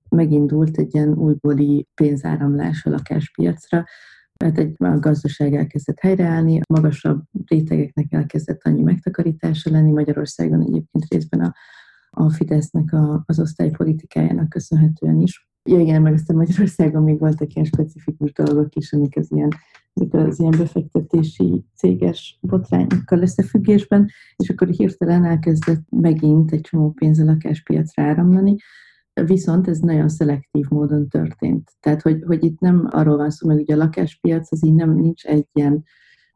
megindult 0.08 0.78
egy 0.78 0.94
ilyen 0.94 1.12
újbóli 1.12 1.86
pénzáramlás 1.94 2.84
a 2.84 2.90
lakáspiacra, 2.90 3.84
mert 4.44 4.58
egy 4.58 4.74
a 4.78 4.98
gazdaság 4.98 5.54
elkezdett 5.54 6.00
helyreállni, 6.00 6.58
a 6.58 6.72
magasabb 6.72 7.22
rétegeknek 7.46 8.12
elkezdett 8.12 8.60
annyi 8.64 8.82
megtakarítása 8.82 9.70
lenni, 9.70 9.90
Magyarországon 9.90 10.60
egyébként 10.60 11.04
részben 11.08 11.40
a, 11.40 11.54
a 12.10 12.30
Fidesznek 12.30 12.92
a, 12.92 13.22
az 13.26 13.40
osztálypolitikájának 13.40 14.48
köszönhetően 14.48 15.20
is. 15.20 15.48
Ja, 15.68 15.80
igen, 15.80 16.02
meg 16.02 16.12
aztán 16.12 16.36
Magyarországon 16.36 17.02
még 17.02 17.18
voltak 17.18 17.52
ilyen 17.52 17.66
specifikus 17.66 18.32
dolgok 18.32 18.74
is, 18.74 18.92
amik 18.92 19.16
az 19.16 19.32
ilyen, 19.32 19.50
az 20.10 20.40
ilyen 20.40 20.54
befektetési 20.58 21.64
céges 21.74 22.38
botrányokkal 22.40 23.22
összefüggésben, 23.22 24.08
és 24.36 24.48
akkor 24.48 24.68
hirtelen 24.68 25.24
elkezdett 25.24 25.82
megint 25.90 26.52
egy 26.52 26.60
csomó 26.60 26.90
pénz 26.90 27.18
a 27.18 27.24
lakáspiacra 27.24 28.02
áramlani, 28.02 28.56
Viszont 29.24 29.68
ez 29.68 29.78
nagyon 29.78 30.08
szelektív 30.08 30.66
módon 30.68 31.08
történt. 31.08 31.70
Tehát, 31.80 32.02
hogy, 32.02 32.22
hogy 32.26 32.44
itt 32.44 32.60
nem 32.60 32.88
arról 32.90 33.16
van 33.16 33.30
szó, 33.30 33.48
meg 33.48 33.58
ugye 33.58 33.74
a 33.74 33.78
lakáspiac 33.78 34.52
az 34.52 34.64
így 34.64 34.74
nem 34.74 34.94
nincs 34.94 35.24
egy 35.24 35.46
ilyen 35.52 35.84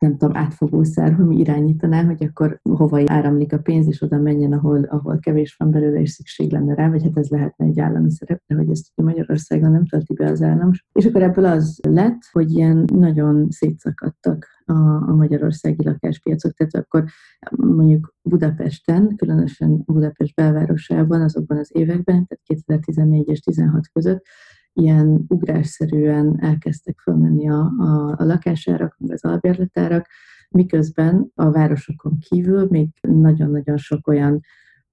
nem 0.00 0.16
tudom, 0.16 0.36
átfogó 0.36 0.82
szerv, 0.82 1.20
ami 1.20 1.38
irányítaná, 1.38 2.04
hogy 2.04 2.24
akkor 2.24 2.60
hova 2.62 3.02
áramlik 3.06 3.52
a 3.52 3.58
pénz, 3.58 3.86
és 3.86 4.02
oda 4.02 4.18
menjen, 4.18 4.52
ahol, 4.52 4.84
ahol 4.84 5.18
kevés 5.18 5.56
van 5.58 5.70
belőle, 5.70 6.00
és 6.00 6.10
szükség 6.10 6.52
lenne 6.52 6.74
rá, 6.74 6.88
vagy 6.88 7.02
hát 7.02 7.18
ez 7.18 7.28
lehetne 7.28 7.64
egy 7.64 7.80
állami 7.80 8.10
szerep, 8.10 8.42
de 8.46 8.54
hogy 8.54 8.70
ezt 8.70 8.92
ugye 8.96 9.08
Magyarországon 9.08 9.70
nem 9.70 9.86
tölti 9.86 10.14
be 10.14 10.30
az 10.30 10.42
állam. 10.42 10.70
És 10.92 11.04
akkor 11.04 11.22
ebből 11.22 11.44
az 11.44 11.80
lett, 11.88 12.20
hogy 12.32 12.50
ilyen 12.50 12.84
nagyon 12.92 13.46
szétszakadtak 13.50 14.46
a, 14.70 15.08
a 15.08 15.14
magyarországi 15.14 15.84
lakáspiacok, 15.84 16.52
tehát 16.52 16.74
akkor 16.74 17.04
mondjuk 17.50 18.14
Budapesten, 18.22 19.16
különösen 19.16 19.82
Budapest 19.86 20.34
belvárosában 20.34 21.20
azokban 21.20 21.58
az 21.58 21.70
években, 21.72 22.26
tehát 22.26 22.40
2014 22.44 23.28
és 23.28 23.40
16 23.40 23.88
között 23.92 24.24
ilyen 24.72 25.24
ugrásszerűen 25.28 26.36
elkezdtek 26.40 26.98
fölmenni 26.98 27.48
a, 27.48 27.72
a, 27.78 28.14
a 28.18 28.24
lakásárak, 28.24 28.96
meg 28.98 29.12
az 29.12 29.24
albérletárak, 29.24 30.06
miközben 30.48 31.30
a 31.34 31.50
városokon 31.50 32.18
kívül 32.18 32.66
még 32.70 32.88
nagyon-nagyon 33.00 33.76
sok 33.76 34.06
olyan 34.06 34.40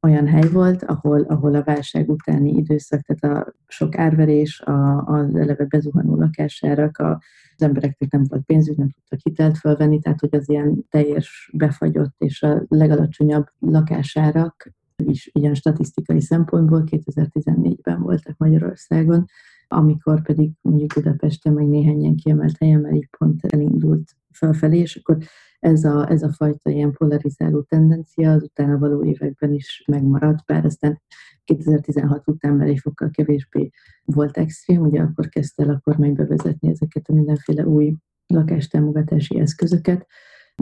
olyan 0.02 0.28
hely 0.28 0.50
volt, 0.52 0.84
ahol, 0.84 1.22
ahol 1.22 1.56
a 1.56 1.64
válság 1.64 2.10
utáni 2.10 2.52
időszak, 2.52 3.02
tehát 3.02 3.38
a 3.38 3.54
sok 3.68 3.98
árverés, 3.98 4.62
a, 4.62 5.06
az 5.06 5.36
eleve 5.36 5.66
bezuhanó 5.66 6.16
lakásárak, 6.16 6.98
a, 6.98 7.22
az 7.56 7.62
embereknek 7.62 8.12
nem 8.12 8.24
volt 8.30 8.44
pénzük, 8.46 8.78
nem 8.78 8.90
tudtak 8.90 9.20
hitelt 9.24 9.58
fölvenni, 9.58 10.00
tehát 10.00 10.20
hogy 10.20 10.36
az 10.36 10.50
ilyen 10.50 10.86
teljes 10.90 11.50
befagyott 11.54 12.16
és 12.18 12.44
a 12.44 12.64
legalacsonyabb 12.68 13.46
lakásárak 13.60 14.72
is 15.06 15.30
ilyen 15.34 15.54
statisztikai 15.54 16.22
szempontból 16.22 16.84
2014-ben 16.86 18.02
voltak 18.02 18.38
Magyarországon, 18.38 19.26
amikor 19.68 20.22
pedig 20.22 20.52
mondjuk 20.62 20.94
Budapesten 20.94 21.54
meg 21.54 21.68
néhány 21.68 22.00
ilyen 22.00 22.16
kiemelt 22.16 22.58
helyen 22.60 22.80
már 22.80 22.94
így 22.94 23.10
pont 23.18 23.46
elindult 23.46 24.16
felfelé, 24.32 24.78
és 24.78 24.96
akkor 24.96 25.18
ez 25.60 25.84
a, 25.84 26.10
ez 26.10 26.24
a 26.24 26.34
fajta 26.34 26.70
ilyen 26.70 26.92
polarizáló 26.92 27.62
tendencia 27.62 28.32
az 28.32 28.44
utána 28.44 28.78
való 28.78 29.06
években 29.06 29.54
is 29.54 29.84
megmaradt, 29.88 30.46
bár 30.46 30.66
aztán 30.66 31.02
2016 31.44 32.28
után 32.28 32.54
már 32.54 32.68
egy 32.68 32.80
fokkal 32.80 33.10
kevésbé 33.10 33.70
volt 34.06 34.38
extrém, 34.38 34.82
ugye 34.82 35.02
akkor 35.02 35.30
kezdte 35.30 35.64
el 35.64 35.70
a 35.70 35.80
kormány 35.84 36.14
bevezetni 36.14 36.70
ezeket 36.70 37.08
a 37.08 37.14
mindenféle 37.14 37.66
új 37.66 37.96
lakástámogatási 38.28 39.40
eszközöket, 39.40 40.08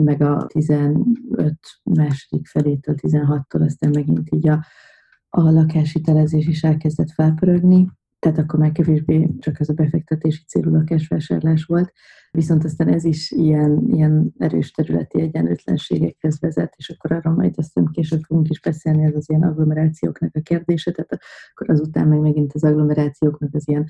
meg 0.01 0.21
a 0.21 0.45
15 0.45 1.57
második 1.83 2.47
felétől 2.47 2.95
16-tól 2.97 3.65
aztán 3.65 3.89
megint 3.93 4.29
így 4.31 4.47
a, 4.47 4.65
a 5.29 5.49
lakáshitelezés 5.51 6.47
is 6.47 6.63
elkezdett 6.63 7.11
felpörögni, 7.11 7.87
tehát 8.19 8.37
akkor 8.37 8.59
már 8.59 8.71
kevésbé 8.71 9.29
csak 9.39 9.59
ez 9.59 9.69
a 9.69 9.73
befektetési 9.73 10.43
célú 10.47 10.71
lakásvásárlás 10.71 11.63
volt, 11.63 11.91
viszont 12.35 12.63
aztán 12.63 12.87
ez 12.87 13.03
is 13.03 13.31
ilyen, 13.31 13.83
ilyen 13.87 14.33
erős 14.37 14.71
területi 14.71 15.21
egyenlőtlenségekhez 15.21 16.39
vezet, 16.39 16.73
és 16.77 16.89
akkor 16.89 17.11
arra 17.11 17.31
majd 17.31 17.53
aztán 17.57 17.89
később 17.91 18.21
fogunk 18.27 18.49
is 18.49 18.59
beszélni, 18.59 19.03
ez 19.03 19.15
az 19.15 19.29
ilyen 19.29 19.43
agglomerációknak 19.43 20.35
a 20.35 20.41
kérdése, 20.41 20.91
tehát 20.91 21.17
akkor 21.51 21.69
azután 21.69 22.07
meg 22.07 22.19
megint 22.19 22.53
az 22.53 22.63
agglomerációknak 22.63 23.53
az 23.53 23.67
ilyen 23.67 23.85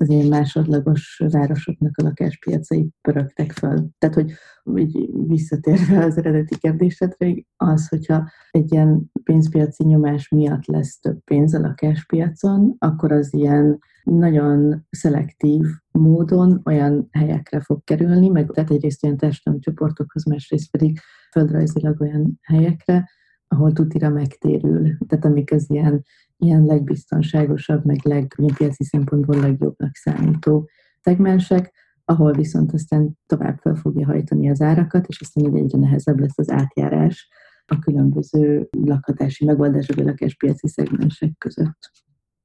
az 0.00 0.08
ilyen 0.08 0.26
másodlagos 0.26 1.22
városoknak 1.30 1.96
a 1.96 2.02
lakáspiacai 2.02 2.90
pörögtek 3.00 3.52
fel. 3.52 3.90
Tehát, 3.98 4.14
hogy 4.14 4.32
így 4.76 5.10
visszatérve 5.26 6.04
az 6.04 6.18
eredeti 6.18 6.58
kérdésedre, 6.58 7.34
az, 7.56 7.88
hogyha 7.88 8.30
egy 8.50 8.72
ilyen 8.72 9.10
pénzpiaci 9.24 9.84
nyomás 9.84 10.28
miatt 10.28 10.66
lesz 10.66 11.00
több 11.00 11.24
pénz 11.24 11.54
a 11.54 11.60
lakáspiacon, 11.60 12.74
akkor 12.78 13.12
az 13.12 13.34
ilyen 13.34 13.78
nagyon 14.10 14.86
szelektív 14.90 15.64
módon 15.90 16.60
olyan 16.64 17.08
helyekre 17.12 17.60
fog 17.60 17.84
kerülni, 17.84 18.28
meg 18.28 18.50
tehát 18.50 18.70
egyrészt 18.70 19.04
olyan 19.04 19.16
társadalmi 19.16 19.60
csoportokhoz, 19.60 20.24
másrészt 20.24 20.70
pedig 20.70 20.98
földrajzilag 21.32 22.00
olyan 22.00 22.38
helyekre, 22.42 23.08
ahol 23.48 23.72
tutira 23.72 24.08
megtérül. 24.08 24.96
Tehát 25.06 25.24
amik 25.24 25.52
az 25.52 25.70
ilyen 25.70 26.02
ilyen 26.36 26.64
legbiztonságosabb, 26.64 27.84
meg 27.84 27.98
legpiaci 28.02 28.84
szempontból 28.84 29.36
legjobbnak 29.36 29.94
számító 29.94 30.68
szegmensek, 31.00 31.72
ahol 32.04 32.32
viszont 32.32 32.72
aztán 32.72 33.18
tovább 33.26 33.58
fel 33.58 33.74
fogja 33.74 34.06
hajtani 34.06 34.50
az 34.50 34.60
árakat, 34.60 35.06
és 35.06 35.20
aztán 35.20 35.44
így 35.44 35.56
egyre 35.56 35.78
nehezebb 35.78 36.18
lesz 36.18 36.38
az 36.38 36.50
átjárás 36.50 37.28
a 37.66 37.78
különböző 37.78 38.68
lakhatási 38.70 39.44
megoldások, 39.44 39.96
a 39.96 40.02
lakáspiaci 40.02 40.68
szegmensek 40.68 41.32
között 41.38 41.90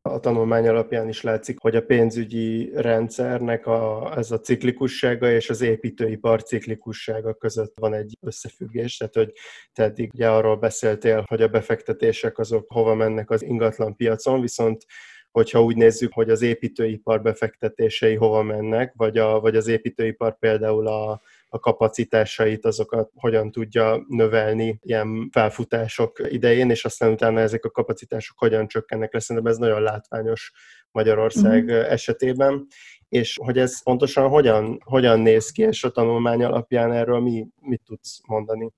a 0.08 0.20
tanulmány 0.20 0.68
alapján 0.68 1.08
is 1.08 1.22
látszik, 1.22 1.60
hogy 1.60 1.76
a 1.76 1.86
pénzügyi 1.86 2.72
rendszernek 2.74 3.66
a, 3.68 4.14
ez 4.18 4.32
a 4.32 4.40
ciklikussága 4.40 5.32
és 5.32 5.50
az 5.50 5.62
építőipar 5.62 6.44
ciklikussága 6.44 7.34
között 7.34 7.74
van 7.80 7.94
egy 7.94 8.18
összefüggés. 8.22 8.98
Tehát, 8.98 9.16
hogy 9.16 9.32
te 9.74 9.84
eddig 9.84 10.12
ugye 10.14 10.30
arról 10.30 10.56
beszéltél, 10.56 11.24
hogy 11.28 11.42
a 11.42 11.48
befektetések 11.48 12.38
azok 12.38 12.72
hova 12.72 12.96
mennek 12.96 13.30
az 13.30 13.44
ingatlan 13.44 13.96
piacon, 13.96 14.42
viszont 14.42 14.86
hogyha 15.32 15.64
úgy 15.64 15.76
nézzük, 15.76 16.14
hogy 16.14 16.30
az 16.30 16.42
építőipar 16.42 17.22
befektetései 17.22 18.16
hova 18.16 18.44
mennek, 18.44 18.94
vagy, 18.96 19.18
a, 19.18 19.40
vagy 19.40 19.56
az 19.56 19.68
építőipar 19.68 20.38
például 20.38 20.88
a, 20.88 21.22
a 21.56 21.60
kapacitásait, 21.60 22.66
azokat 22.66 23.12
hogyan 23.14 23.52
tudja 23.52 24.06
növelni 24.08 24.80
ilyen 24.82 25.30
felfutások 25.32 26.22
idején, 26.30 26.70
és 26.70 26.86
aztán 26.86 27.12
utána 27.12 27.40
ezek 27.40 27.66
a 27.66 27.70
kapacitások 27.72 28.38
hogyan 28.40 28.68
csökkennek 28.68 29.14
lesz. 29.14 29.24
Szerintem 29.24 29.52
ez 29.52 29.58
nagyon 29.58 29.82
látványos 29.82 30.52
Magyarország 30.92 31.64
uh-huh. 31.64 31.92
esetében, 31.92 32.68
és 33.10 33.40
hogy 33.44 33.58
ez 33.58 33.84
pontosan 33.84 34.30
hogyan, 34.30 34.78
hogyan 34.84 35.20
néz 35.20 35.50
ki, 35.50 35.62
és 35.62 35.84
a 35.84 35.92
tanulmány 35.92 36.44
alapján 36.44 36.92
erről 36.92 37.20
mi, 37.20 37.48
mit 37.62 37.82
tudsz 37.86 38.20
mondani? 38.28 38.72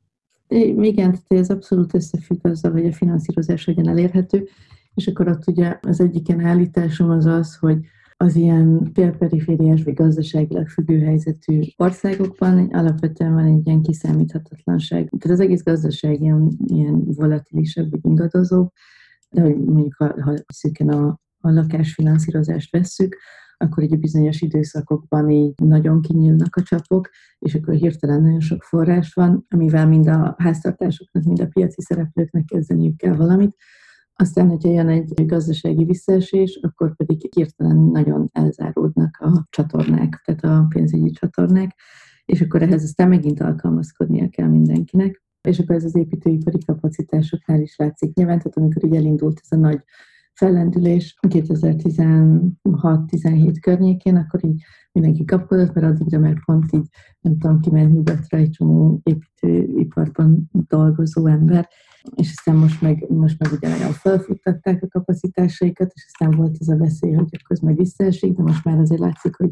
Igen, 0.48 1.12
tehát 1.12 1.44
ez 1.44 1.50
abszolút 1.50 1.94
összefügg 1.94 2.46
azzal, 2.46 2.72
hogy 2.72 2.86
a 2.86 2.94
finanszírozás 2.94 3.66
hogyan 3.66 3.90
elérhető, 3.90 4.48
és 4.94 5.08
akkor 5.08 5.28
ott 5.28 5.48
ugye 5.48 5.80
az 5.82 6.00
egyik 6.00 6.28
ilyen 6.28 6.46
állításom 6.46 7.10
az 7.10 7.26
az, 7.26 7.56
hogy 7.56 7.78
az 8.18 8.36
ilyen 8.36 8.92
félperifériás 8.94 9.84
vagy 9.84 9.94
gazdaságilag 9.94 10.68
függő 10.68 11.00
helyzetű 11.00 11.60
országokban 11.76 12.68
alapvetően 12.68 13.34
van 13.34 13.46
egy 13.46 13.68
ilyen 13.68 13.82
kiszámíthatatlanság. 13.82 15.10
Tehát 15.18 15.38
az 15.38 15.44
egész 15.46 15.64
gazdaság 15.64 16.22
ilyen, 16.22 16.58
ilyen 16.66 17.04
volatilisebb, 17.06 17.90
vagy 17.92 18.00
ingadozó, 18.04 18.72
de 19.30 19.42
hogy 19.42 19.58
mondjuk 19.58 19.94
ha, 19.98 20.24
ha 20.24 20.34
szűken 20.48 20.90
a, 20.90 21.20
a 21.40 21.52
lakásfinanszírozást 21.52 22.72
vesszük, 22.72 23.18
akkor 23.58 23.84
egy 23.84 24.00
bizonyos 24.00 24.42
időszakokban 24.42 25.30
így 25.30 25.54
nagyon 25.56 26.02
kinyílnak 26.02 26.56
a 26.56 26.62
csapok, 26.62 27.10
és 27.40 27.56
akkor 27.56 27.74
hirtelen 27.74 28.22
nagyon 28.22 28.40
sok 28.40 28.64
forrás 28.64 29.14
van, 29.14 29.46
amivel 29.50 29.88
mind 29.88 30.08
a 30.08 30.36
háztartásoknak, 30.38 31.24
mind 31.24 31.40
a 31.40 31.48
piaci 31.48 31.82
szereplőknek 31.82 32.46
kezdeniük 32.46 32.98
kell 32.98 33.16
valamit, 33.16 33.56
aztán, 34.20 34.50
hogyha 34.50 34.70
jön 34.70 34.90
egy 34.90 35.26
gazdasági 35.26 35.86
visszaesés, 35.86 36.60
akkor 36.62 36.96
pedig 36.96 37.34
hirtelen 37.36 37.78
nagyon 37.78 38.30
elzáródnak 38.32 39.18
a 39.20 39.46
csatornák, 39.50 40.22
tehát 40.26 40.44
a 40.44 40.66
pénzügyi 40.70 41.10
csatornák, 41.10 41.76
és 42.26 42.42
akkor 42.42 42.62
ehhez 42.62 42.84
aztán 42.84 43.10
megint 43.10 43.42
alkalmazkodnia 43.42 44.30
kell 44.30 44.48
mindenkinek. 44.48 45.24
És 45.42 45.60
akkor 45.60 45.76
ez 45.76 45.84
az 45.84 45.96
építőipari 45.96 46.58
kapacitásoknál 46.66 47.62
is 47.62 47.76
látszik 47.76 48.14
nyilván, 48.14 48.38
tehát 48.38 48.58
amikor 48.58 48.86
így 48.86 48.96
elindult 48.96 49.40
ez 49.44 49.58
a 49.58 49.62
nagy 49.62 49.84
fellendülés 50.34 51.18
2016-17 51.28 53.58
környékén, 53.62 54.16
akkor 54.16 54.46
így 54.46 54.64
mindenki 54.92 55.26
kapkodott, 55.26 55.74
mert 55.74 55.88
addigra 55.88 56.20
már 56.20 56.44
pont 56.46 56.72
így, 56.72 56.88
nem 57.20 57.38
tudom, 57.38 57.60
kiment 57.60 57.94
nyugatra 57.94 58.38
egy 58.38 58.50
csomó 58.50 59.02
építőiparban 59.04 60.50
dolgozó 60.52 61.28
ember, 61.28 61.70
és 62.16 62.34
aztán 62.38 62.56
most 62.56 62.82
meg, 62.82 63.06
most 63.10 63.40
meg 63.40 63.52
ugyanolyan 63.52 63.92
felfuttatták 63.92 64.84
a 64.84 64.88
kapacitásaikat, 64.88 65.92
és 65.94 66.06
aztán 66.06 66.38
volt 66.38 66.58
ez 66.60 66.68
a 66.68 66.78
veszély, 66.78 67.14
hogy 67.14 67.40
akkor 67.44 67.58
meg 67.62 67.76
visszaesik, 67.76 68.36
de 68.36 68.44
most 68.44 68.64
már 68.64 68.80
azért 68.80 69.02
látszik, 69.02 69.36
hogy 69.36 69.52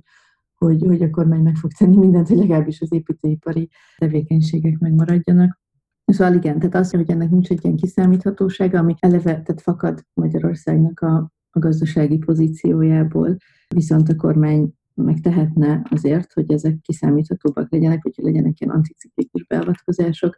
hogy, 0.56 0.84
hogy 0.86 1.02
a 1.02 1.10
kormány 1.10 1.42
meg 1.42 1.56
fog 1.56 1.72
tenni 1.72 1.98
mindent, 1.98 2.28
hogy 2.28 2.38
legalábbis 2.38 2.82
az 2.82 2.94
építőipari 2.94 3.70
tevékenységek 3.98 4.78
megmaradjanak. 4.78 5.60
Szóval 6.06 6.34
igen, 6.34 6.60
tehát 6.60 6.76
az, 6.76 6.92
hogy 6.92 7.10
ennek 7.10 7.30
nincs 7.30 7.50
egy 7.50 7.64
ilyen 7.64 7.76
kiszámíthatósága, 7.76 8.80
ami 8.80 8.96
eleve 9.00 9.42
tehát 9.42 9.62
fakad 9.62 10.06
Magyarországnak 10.14 11.00
a, 11.00 11.16
a 11.50 11.60
gazdasági 11.60 12.18
pozíciójából, 12.18 13.38
viszont 13.68 14.10
a 14.10 14.16
kormány 14.16 14.74
megtehetne 14.94 15.82
azért, 15.90 16.34
hogy 16.34 16.52
ezek 16.52 16.82
kiszámíthatóbbak 16.82 17.72
legyenek, 17.72 18.04
hogy 18.04 18.14
legyenek 18.16 18.60
ilyen 18.60 18.76
anticiklikus 18.76 19.46
beavatkozások. 19.46 20.36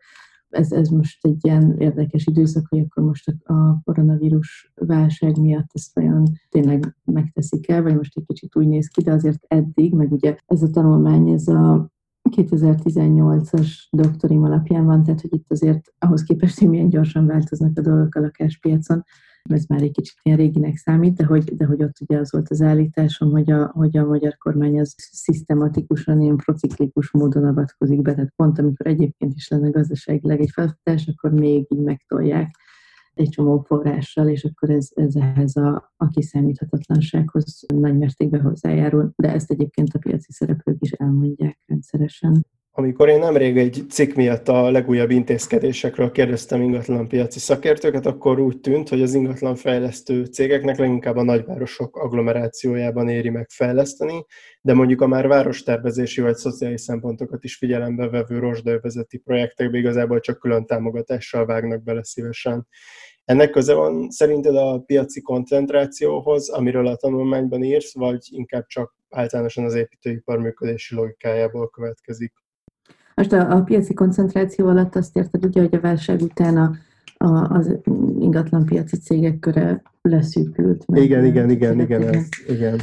Ez, 0.50 0.72
ez 0.72 0.89
most 0.89 1.25
egy 1.25 1.46
ilyen 1.46 1.75
érdekes 1.77 2.25
időszak, 2.25 2.68
hogy 2.70 2.80
akkor 2.80 3.04
most 3.04 3.30
a 3.44 3.82
koronavírus 3.84 4.72
válság 4.75 5.38
miatt 5.38 5.70
ezt 5.74 5.98
olyan 5.98 6.27
tényleg 6.50 6.96
megteszik 7.04 7.70
el, 7.70 7.84
vagy 7.84 7.96
most 7.96 8.18
egy 8.18 8.25
kicsit 8.25 8.56
úgy 8.56 8.68
néz 8.68 8.88
ki, 8.88 9.01
de 9.01 9.12
azért 9.12 9.44
eddig, 9.48 9.94
meg 9.94 10.12
ugye 10.12 10.36
ez 10.46 10.62
a 10.62 10.70
tanulmány, 10.70 11.30
ez 11.30 11.48
a 11.48 11.92
2018-as 12.36 13.70
doktorim 13.92 14.44
alapján 14.44 14.86
van, 14.86 15.04
tehát 15.04 15.22
hogy 15.22 15.34
itt 15.34 15.51
azért 15.51 15.94
ahhoz 16.00 16.24
képest, 16.24 16.60
hogy 16.60 16.70
milyen 16.70 16.89
gyorsan 16.89 17.25
változnak 17.25 17.77
a 17.77 17.82
dolgok 17.82 18.16
a 18.16 18.20
lakáspiacon, 18.20 19.04
ez 19.51 19.66
már 19.66 19.82
egy 19.82 19.92
kicsit 19.92 20.18
ilyen 20.22 20.38
réginek 20.38 20.75
számít, 20.75 21.13
de 21.13 21.25
hogy, 21.25 21.56
de 21.56 21.66
hogy 21.66 21.84
ott 21.84 22.00
ugye 22.00 22.18
az 22.18 22.32
volt 22.32 22.50
az 22.50 22.62
állításom, 22.62 23.32
hogy 23.32 23.51
a, 23.51 23.66
hogy 23.66 23.98
a 23.98 24.06
magyar 24.06 24.38
kormány 24.38 24.80
az 24.80 24.94
szisztematikusan, 24.98 26.22
ilyen 26.22 26.38
prociklikus 26.38 27.12
módon 27.12 27.46
avatkozik 27.46 28.01
be, 28.01 28.13
tehát 28.13 28.34
pont 28.36 28.60
amikor 28.60 28.88
egyébként 28.88 29.34
is 29.36 29.48
lenne 29.48 29.70
gazdaságileg 29.70 30.39
egy 30.39 30.51
felfutás, 30.54 31.08
akkor 31.08 31.32
még 31.32 31.66
így 31.70 31.84
megtolják 31.84 32.56
egy 33.13 33.30
csomó 33.30 33.60
forrással, 33.68 34.27
és 34.27 34.44
akkor 34.44 34.70
ez, 34.70 34.89
ez 34.94 35.16
ehhez 35.16 35.56
a, 35.56 35.94
a 35.98 36.08
kiszámíthatatlansághoz 36.08 37.66
nagy 37.68 37.98
mértékben 37.98 38.42
hozzájárul, 38.42 39.13
de 39.16 39.34
ezt 39.34 39.51
egyébként 39.51 39.94
a 39.94 40.00
piaci 40.00 40.32
szereplők 40.32 40.77
is 40.80 40.92
elmondják 40.92 41.60
rendszeresen. 41.66 42.46
Amikor 42.79 43.10
én 43.10 43.19
nemrég 43.19 43.57
egy 43.57 43.86
cikk 43.89 44.13
miatt 44.13 44.48
a 44.48 44.72
legújabb 44.72 45.10
intézkedésekről 45.10 46.12
kérdeztem 46.12 46.62
ingatlanpiaci 46.62 47.39
szakértőket, 47.39 48.05
akkor 48.05 48.39
úgy 48.39 48.60
tűnt, 48.60 48.89
hogy 48.89 49.01
az 49.01 49.13
ingatlanfejlesztő 49.13 50.25
cégeknek 50.25 50.77
leginkább 50.77 51.15
a 51.15 51.24
nagyvárosok 51.24 51.96
agglomerációjában 51.96 53.10
éri 53.10 53.29
meg 53.29 53.50
fejleszteni, 53.50 54.25
de 54.62 54.74
mondjuk 54.74 55.01
a 55.01 55.07
már 55.07 55.27
várostervezési 55.27 56.22
vagy 56.22 56.36
szociális 56.36 56.81
szempontokat 56.81 57.43
is 57.43 57.55
figyelembe 57.55 58.10
vevő 58.10 58.39
rozsdaövezeti 58.39 59.17
projektekbe 59.17 59.77
igazából 59.77 60.19
csak 60.19 60.39
külön 60.39 60.65
támogatással 60.65 61.46
vágnak 61.46 61.84
bele 61.84 62.03
szívesen. 62.03 62.67
Ennek 63.25 63.50
köze 63.50 63.74
van 63.74 64.10
szerinted 64.10 64.55
a 64.55 64.79
piaci 64.86 65.22
koncentrációhoz, 65.22 66.50
amiről 66.50 66.88
a 66.88 66.96
tanulmányban 66.96 67.63
írsz, 67.63 67.93
vagy 67.93 68.27
inkább 68.29 68.65
csak 68.65 68.96
általánosan 69.10 69.63
az 69.63 69.75
építőipar 69.75 70.39
működési 70.39 70.96
logikájából 70.96 71.69
következik? 71.69 72.34
Most 73.18 73.34
a, 73.34 73.52
a 73.52 73.64
piaci 73.64 73.94
koncentráció 73.94 74.68
alatt 74.68 74.96
azt 74.96 75.16
érted 75.18 75.46
ugye, 75.46 75.62
hogy 75.62 75.76
a 75.76 75.80
válság 75.80 76.22
után 76.22 76.58
a, 76.58 76.78
az 77.54 77.78
ingatlanpiaci 78.20 78.98
cégek 78.98 79.40
köre 79.40 79.82
leszűkült. 80.02 80.86
Igen, 80.94 81.26
igen, 81.26 81.50
igen, 81.50 81.80
igen, 81.80 82.02
ez, 82.02 82.28
igen. 82.48 82.80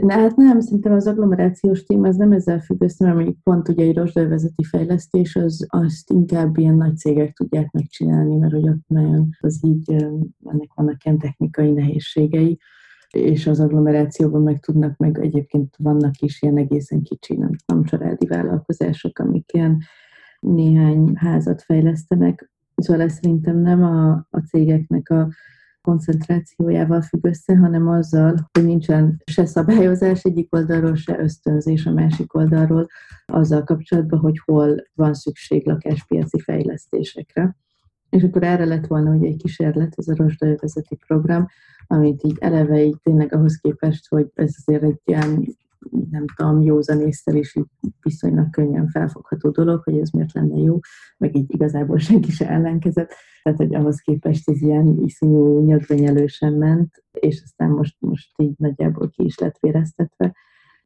De 0.00 0.14
hát 0.14 0.36
nem, 0.36 0.60
szerintem 0.60 0.92
az 0.92 1.06
agglomerációs 1.06 1.82
téma 1.82 2.08
az 2.08 2.16
nem 2.16 2.32
ezzel 2.32 2.60
függ 2.60 2.82
össze, 2.82 3.04
mert 3.04 3.16
mondjuk 3.16 3.36
pont 3.42 3.68
ugye 3.68 3.84
egy 3.84 3.96
rozsdővezeti 3.96 4.64
fejlesztés, 4.64 5.36
az, 5.36 5.66
azt 5.68 6.10
inkább 6.10 6.56
ilyen 6.58 6.74
nagy 6.74 6.96
cégek 6.96 7.32
tudják 7.32 7.70
megcsinálni, 7.70 8.36
mert 8.36 8.52
hogy 8.52 8.68
ott 8.68 8.86
nagyon 8.86 9.28
az 9.40 9.60
így, 9.64 9.92
ennek 10.44 10.70
vannak 10.74 11.04
ilyen 11.04 11.18
technikai 11.18 11.70
nehézségei, 11.70 12.58
és 13.12 13.46
az 13.46 13.60
agglomerációban 13.60 14.42
meg 14.42 14.60
tudnak, 14.60 14.96
meg 14.96 15.18
egyébként 15.20 15.74
vannak 15.78 16.20
is 16.20 16.42
ilyen 16.42 16.56
egészen 16.56 17.02
kicsi, 17.02 17.36
nem, 17.36 17.50
nem 17.66 17.84
családi 17.84 18.26
vállalkozások, 18.26 19.18
amik 19.18 19.52
ilyen 19.52 19.78
néhány 20.40 21.12
házat 21.14 21.62
fejlesztenek, 21.62 22.50
szóval 22.76 23.02
ez 23.02 23.12
szerintem 23.12 23.58
nem 23.58 23.82
a, 23.82 24.12
a 24.30 24.38
cégeknek 24.48 25.10
a 25.10 25.28
koncentrációjával 25.82 27.00
függ 27.00 27.24
össze, 27.26 27.56
hanem 27.56 27.88
azzal, 27.88 28.50
hogy 28.52 28.64
nincsen 28.64 29.22
se 29.24 29.46
szabályozás 29.46 30.22
egyik 30.22 30.54
oldalról, 30.54 30.94
se 30.94 31.18
ösztönzés 31.18 31.86
a 31.86 31.92
másik 31.92 32.34
oldalról, 32.34 32.86
azzal 33.26 33.64
kapcsolatban, 33.64 34.18
hogy 34.18 34.38
hol 34.44 34.84
van 34.94 35.14
szükség 35.14 35.66
lakáspiaci 35.66 36.40
fejlesztésekre. 36.40 37.56
És 38.12 38.22
akkor 38.22 38.42
erre 38.42 38.64
lett 38.64 38.86
volna 38.86 39.10
hogy 39.10 39.24
egy 39.24 39.36
kísérlet, 39.36 39.94
ez 39.96 40.08
a 40.08 40.14
rozsdaövezeti 40.16 40.98
program, 41.06 41.46
amit 41.86 42.22
így 42.24 42.36
eleve 42.40 42.84
így 42.84 42.96
tényleg 43.02 43.34
ahhoz 43.34 43.56
képest, 43.56 44.08
hogy 44.08 44.30
ez 44.34 44.54
azért 44.58 44.82
egy 44.82 45.00
ilyen 45.04 45.56
nem 46.10 46.24
tudom, 46.36 46.60
józanésztel 46.60 47.36
is 47.36 47.56
így 47.56 47.66
viszonylag 48.02 48.50
könnyen 48.50 48.88
felfogható 48.88 49.50
dolog, 49.50 49.82
hogy 49.82 49.98
ez 49.98 50.10
miért 50.10 50.32
lenne 50.32 50.56
jó, 50.56 50.78
meg 51.18 51.36
így 51.36 51.54
igazából 51.54 51.98
senki 51.98 52.30
se 52.30 52.48
ellenkezett. 52.48 53.12
Tehát, 53.42 53.58
hogy 53.58 53.74
ahhoz 53.74 54.00
képest 54.00 54.50
ez 54.50 54.62
ilyen 54.62 54.98
iszonyú 55.04 55.64
nyögvenyelősen 55.64 56.52
ment, 56.52 57.04
és 57.12 57.40
aztán 57.44 57.70
most, 57.70 57.96
most 57.98 58.30
így 58.36 58.54
nagyjából 58.56 59.10
ki 59.10 59.24
is 59.24 59.38
lett 59.38 59.58
véreztetve. 59.60 60.34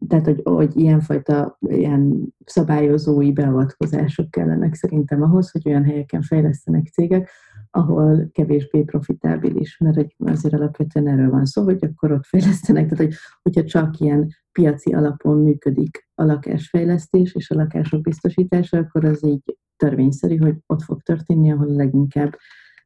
Tehát, 0.08 0.24
hogy, 0.24 0.40
hogy 0.44 0.76
ilyenfajta 0.76 1.58
ilyen 1.60 2.34
szabályozói 2.44 3.32
beavatkozások 3.32 4.30
kellenek 4.30 4.74
szerintem 4.74 5.22
ahhoz, 5.22 5.50
hogy 5.50 5.68
olyan 5.68 5.84
helyeken 5.84 6.22
fejlesztenek 6.22 6.86
cégek, 6.86 7.30
ahol 7.70 8.28
kevésbé 8.32 8.82
profitábilis, 8.82 9.78
mert 9.78 10.14
azért 10.18 10.54
alapvetően 10.54 11.08
erről 11.08 11.30
van 11.30 11.44
szó, 11.44 11.62
hogy 11.62 11.84
akkor 11.84 12.12
ott 12.12 12.26
fejlesztenek, 12.26 12.88
tehát 12.88 13.04
hogy, 13.04 13.14
hogyha 13.42 13.64
csak 13.64 13.98
ilyen 13.98 14.28
piaci 14.52 14.92
alapon 14.92 15.38
működik 15.38 16.08
a 16.14 16.24
lakásfejlesztés 16.24 17.34
és 17.34 17.50
a 17.50 17.54
lakások 17.54 18.00
biztosítása, 18.00 18.78
akkor 18.78 19.04
az 19.04 19.24
így 19.24 19.58
törvényszerű, 19.76 20.36
hogy 20.36 20.56
ott 20.66 20.82
fog 20.82 21.02
történni, 21.02 21.52
ahol 21.52 21.66
leginkább 21.66 22.36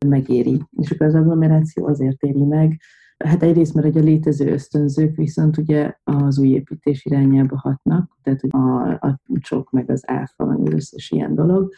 megéri. 0.07 0.63
És 0.71 0.91
akkor 0.91 1.07
az 1.07 1.15
agglomeráció 1.15 1.87
azért 1.87 2.23
éri 2.23 2.45
meg, 2.45 2.81
Hát 3.25 3.43
egyrészt, 3.43 3.75
mert 3.75 3.97
a 3.97 4.01
létező 4.01 4.53
ösztönzők 4.53 5.17
viszont 5.17 5.57
ugye 5.57 5.95
az 6.05 6.39
új 6.39 6.49
építés 6.49 7.05
irányába 7.05 7.59
hatnak, 7.59 8.19
tehát 8.23 8.43
a, 8.43 8.91
a 8.91 9.21
csok 9.41 9.71
meg 9.71 9.91
az 9.91 10.03
áfa, 10.07 10.45
meg 10.45 10.61
az 10.61 10.73
összes 10.73 11.11
ilyen 11.11 11.35
dolog, 11.35 11.73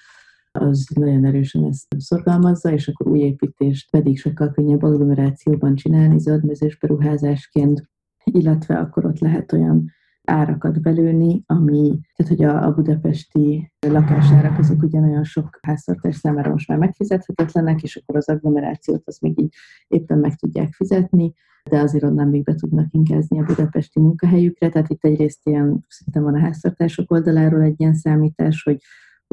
az 0.53 0.87
nagyon 0.95 1.25
erősen 1.25 1.65
ezt 1.65 1.87
szorgalmazza, 1.99 2.73
és 2.73 2.89
akkor 2.89 3.07
új 3.07 3.19
építést 3.19 3.91
pedig 3.91 4.19
sokkal 4.19 4.51
könnyebb 4.51 4.83
agglomerációban 4.83 5.75
csinálni, 5.75 6.19
zöldmezős 6.19 6.79
beruházásként, 6.79 7.91
illetve 8.25 8.79
akkor 8.79 9.05
ott 9.05 9.19
lehet 9.19 9.53
olyan 9.53 9.91
árakat 10.25 10.81
belőni, 10.81 11.43
ami, 11.47 12.00
tehát 12.17 12.33
hogy 12.33 12.45
a, 12.45 12.67
a 12.67 12.73
budapesti 12.73 13.73
lakásárak 13.87 14.59
azok 14.59 14.83
ugyanolyan 14.83 15.25
sok 15.25 15.59
háztartás 15.62 16.17
számára 16.17 16.50
most 16.50 16.69
már 16.69 16.79
megfizethetetlenek, 16.79 17.83
és 17.83 17.97
akkor 17.97 18.17
az 18.17 18.29
agglomerációt 18.29 19.02
az 19.05 19.19
még 19.19 19.41
így 19.41 19.55
éppen 19.88 20.19
meg 20.19 20.35
tudják 20.35 20.73
fizetni, 20.73 21.33
de 21.71 21.81
azért 21.81 22.05
onnan 22.05 22.29
még 22.29 22.43
be 22.43 22.55
tudnak 22.55 22.87
inkázni 22.91 23.41
a 23.41 23.45
budapesti 23.45 24.00
munkahelyükre, 24.00 24.69
tehát 24.69 24.88
itt 24.88 25.05
egyrészt 25.05 25.41
ilyen, 25.47 25.85
szerintem 25.88 26.23
van 26.23 26.35
a 26.35 26.45
háztartások 26.45 27.11
oldaláról 27.11 27.62
egy 27.62 27.81
ilyen 27.81 27.94
számítás, 27.94 28.62
hogy 28.62 28.79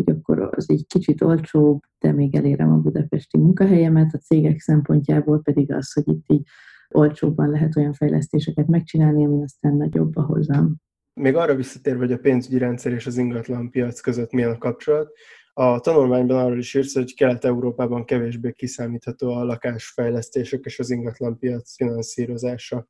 hogy 0.06 0.16
akkor 0.16 0.50
az 0.56 0.70
egy 0.70 0.86
kicsit 0.88 1.22
olcsóbb, 1.22 1.80
de 2.00 2.12
még 2.12 2.36
elérem 2.36 2.72
a 2.72 2.78
budapesti 2.78 3.38
munkahelyemet, 3.38 4.14
a 4.14 4.18
cégek 4.18 4.60
szempontjából 4.60 5.42
pedig 5.42 5.74
az, 5.74 5.94
hogy 5.94 6.08
itt 6.08 6.26
így 6.28 6.48
olcsóbban 6.94 7.50
lehet 7.50 7.76
olyan 7.76 7.94
fejlesztéseket 7.94 8.68
megcsinálni, 8.68 9.26
ami 9.26 9.44
aztán 9.44 9.76
nagyobb 9.76 10.16
a 10.16 10.22
hozam. 10.22 10.76
Még 11.14 11.36
arra 11.36 11.56
visszatérve, 11.56 12.00
hogy 12.00 12.12
a 12.12 12.18
pénzügyi 12.18 12.58
rendszer 12.58 12.92
és 12.92 13.08
az 13.08 13.18
ingatlan 13.18 13.70
piac 13.70 14.00
között 14.00 14.32
milyen 14.32 14.52
a 14.52 14.58
kapcsolat, 14.58 15.12
a 15.54 15.80
tanulmányban 15.80 16.46
arról 16.46 16.58
is 16.58 16.74
írsz, 16.74 16.94
hogy 16.94 17.16
Kelet-Európában 17.16 18.06
kevésbé 18.06 18.52
kiszámítható 18.52 19.34
a 19.34 19.44
lakásfejlesztések 19.44 20.66
és 20.66 20.80
az 20.80 20.90
ingatlanpiac 20.90 21.76
finanszírozása. 21.76 22.88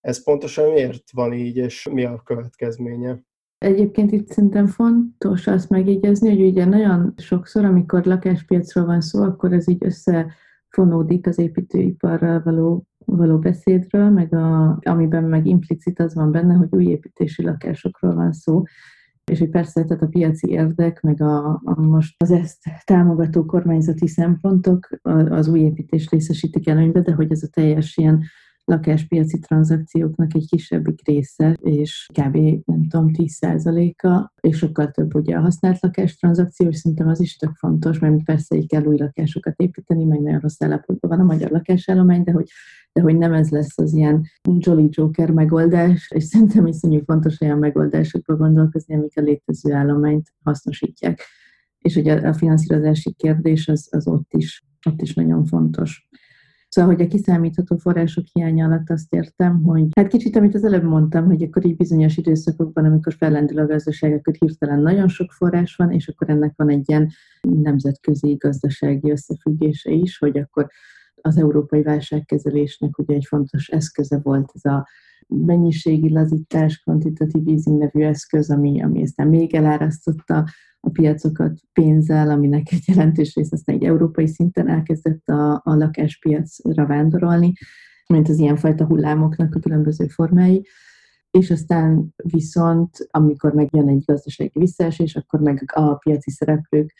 Ez 0.00 0.24
pontosan 0.24 0.72
miért 0.72 1.10
van 1.12 1.32
így, 1.32 1.56
és 1.56 1.88
mi 1.92 2.04
a 2.04 2.22
következménye? 2.24 3.22
Egyébként 3.58 4.12
itt 4.12 4.28
szerintem 4.28 4.66
fontos 4.66 5.46
azt 5.46 5.68
megjegyezni, 5.68 6.28
hogy 6.28 6.42
ugye 6.42 6.64
nagyon 6.64 7.14
sokszor, 7.16 7.64
amikor 7.64 8.04
lakáspiacról 8.04 8.84
van 8.84 9.00
szó, 9.00 9.22
akkor 9.22 9.52
ez 9.52 9.68
így 9.68 9.84
összefonódik 9.84 11.26
az 11.26 11.38
építőiparral 11.38 12.42
való, 12.42 12.86
való 13.04 13.38
beszédről, 13.38 14.10
meg 14.10 14.34
a, 14.34 14.78
amiben 14.82 15.24
meg 15.24 15.46
implicit 15.46 16.00
az 16.00 16.14
van 16.14 16.30
benne, 16.30 16.54
hogy 16.54 16.68
új 16.70 16.84
építési 16.84 17.42
lakásokról 17.42 18.14
van 18.14 18.32
szó, 18.32 18.62
és 19.30 19.38
hogy 19.38 19.50
persze 19.50 19.84
tehát 19.84 20.02
a 20.02 20.06
piaci 20.08 20.50
érdek, 20.50 21.00
meg 21.00 21.22
a, 21.22 21.60
a 21.64 21.80
most 21.80 22.22
az 22.22 22.30
ezt 22.30 22.58
támogató 22.84 23.44
kormányzati 23.44 24.08
szempontok 24.08 24.88
az 25.28 25.48
új 25.48 25.60
építés 25.60 26.10
részesítik 26.10 26.68
előnybe, 26.68 27.00
de 27.00 27.12
hogy 27.12 27.30
ez 27.30 27.42
a 27.42 27.48
teljes 27.48 27.96
ilyen 27.96 28.22
lakáspiaci 28.64 29.38
tranzakcióknak 29.38 30.34
egy 30.34 30.46
kisebbik 30.48 31.06
része, 31.06 31.56
és 31.60 32.06
kb. 32.12 32.36
nem 32.64 32.88
tudom, 32.88 33.10
10%-a, 33.12 34.32
és 34.40 34.56
sokkal 34.56 34.90
több 34.90 35.14
ugye 35.14 35.36
a 35.36 35.40
használt 35.40 35.82
lakás 35.82 36.16
tranzakció, 36.16 36.68
és 36.68 36.76
szerintem 36.76 37.08
az 37.08 37.20
is 37.20 37.36
tök 37.36 37.54
fontos, 37.54 37.98
mert 37.98 38.24
persze 38.24 38.56
így 38.56 38.68
kell 38.68 38.84
új 38.84 38.98
lakásokat 38.98 39.60
építeni, 39.60 40.04
meg 40.04 40.20
nagyon 40.20 40.40
rossz 40.40 40.62
állapotban 40.62 41.10
van 41.10 41.20
a 41.20 41.32
magyar 41.32 41.50
lakásállomány, 41.50 42.22
de 42.22 42.32
hogy, 42.32 42.48
de 42.92 43.00
hogy 43.00 43.16
nem 43.16 43.32
ez 43.32 43.50
lesz 43.50 43.78
az 43.78 43.92
ilyen 43.92 44.22
Jolly 44.58 44.88
Joker 44.90 45.30
megoldás, 45.30 46.10
és 46.14 46.24
szerintem 46.24 46.66
iszonyú 46.66 47.00
fontos 47.04 47.40
olyan 47.40 47.58
megoldásokba 47.58 48.36
gondolkozni, 48.36 48.94
amik 48.94 49.18
a 49.18 49.20
létező 49.20 49.72
állományt 49.72 50.32
hasznosítják. 50.42 51.20
És 51.78 51.96
ugye 51.96 52.14
a 52.14 52.34
finanszírozási 52.34 53.12
kérdés 53.12 53.68
az, 53.68 53.88
az 53.90 54.06
ott, 54.06 54.32
is, 54.32 54.64
ott 54.90 55.00
is 55.00 55.14
nagyon 55.14 55.44
fontos. 55.44 56.08
Szóval, 56.68 56.94
hogy 56.94 57.04
a 57.04 57.08
kiszámítható 57.08 57.76
források 57.76 58.24
hiánya 58.32 58.64
alatt 58.64 58.90
azt 58.90 59.14
értem, 59.14 59.62
hogy 59.62 59.86
hát 59.96 60.08
kicsit, 60.08 60.36
amit 60.36 60.54
az 60.54 60.64
előbb 60.64 60.84
mondtam, 60.84 61.24
hogy 61.24 61.42
akkor 61.42 61.66
így 61.66 61.76
bizonyos 61.76 62.16
időszakokban, 62.16 62.84
amikor 62.84 63.14
fellendül 63.14 63.58
a 63.58 63.66
gazdaság, 63.66 64.12
akkor 64.12 64.34
hirtelen 64.38 64.80
nagyon 64.80 65.08
sok 65.08 65.32
forrás 65.32 65.76
van, 65.76 65.90
és 65.90 66.08
akkor 66.08 66.30
ennek 66.30 66.52
van 66.56 66.70
egy 66.70 66.88
ilyen 66.88 67.10
nemzetközi 67.40 68.34
gazdasági 68.34 69.10
összefüggése 69.10 69.90
is, 69.90 70.18
hogy 70.18 70.38
akkor 70.38 70.66
az 71.22 71.36
európai 71.38 71.82
válságkezelésnek 71.82 72.98
ugye 72.98 73.14
egy 73.14 73.26
fontos 73.28 73.68
eszköze 73.68 74.18
volt 74.22 74.50
ez 74.54 74.72
a 74.72 74.88
mennyiségi 75.26 76.12
lazítás, 76.12 76.82
quantitative 76.82 77.50
easing 77.50 77.78
nevű 77.78 78.06
eszköz, 78.06 78.50
ami, 78.50 78.82
ami 78.82 79.02
aztán 79.02 79.28
még 79.28 79.54
elárasztotta 79.54 80.44
a 80.80 80.90
piacokat 80.90 81.60
pénzzel, 81.72 82.30
aminek 82.30 82.72
egy 82.72 82.82
jelentős 82.86 83.34
rész 83.34 83.52
aztán 83.52 83.76
egy 83.76 83.84
európai 83.84 84.26
szinten 84.26 84.68
elkezdett 84.68 85.28
a, 85.28 85.52
a 85.64 85.74
lakáspiacra 85.74 86.86
vándorolni, 86.86 87.52
mint 88.06 88.28
az 88.28 88.38
ilyenfajta 88.38 88.84
hullámoknak 88.84 89.54
a 89.54 89.60
különböző 89.60 90.06
formái. 90.06 90.66
És 91.30 91.50
aztán 91.50 92.14
viszont, 92.16 93.08
amikor 93.10 93.52
megjön 93.52 93.88
egy 93.88 94.04
gazdasági 94.04 94.58
visszaesés, 94.58 95.16
akkor 95.16 95.40
meg 95.40 95.70
a 95.74 95.94
piaci 95.94 96.30
szereplők 96.30 96.94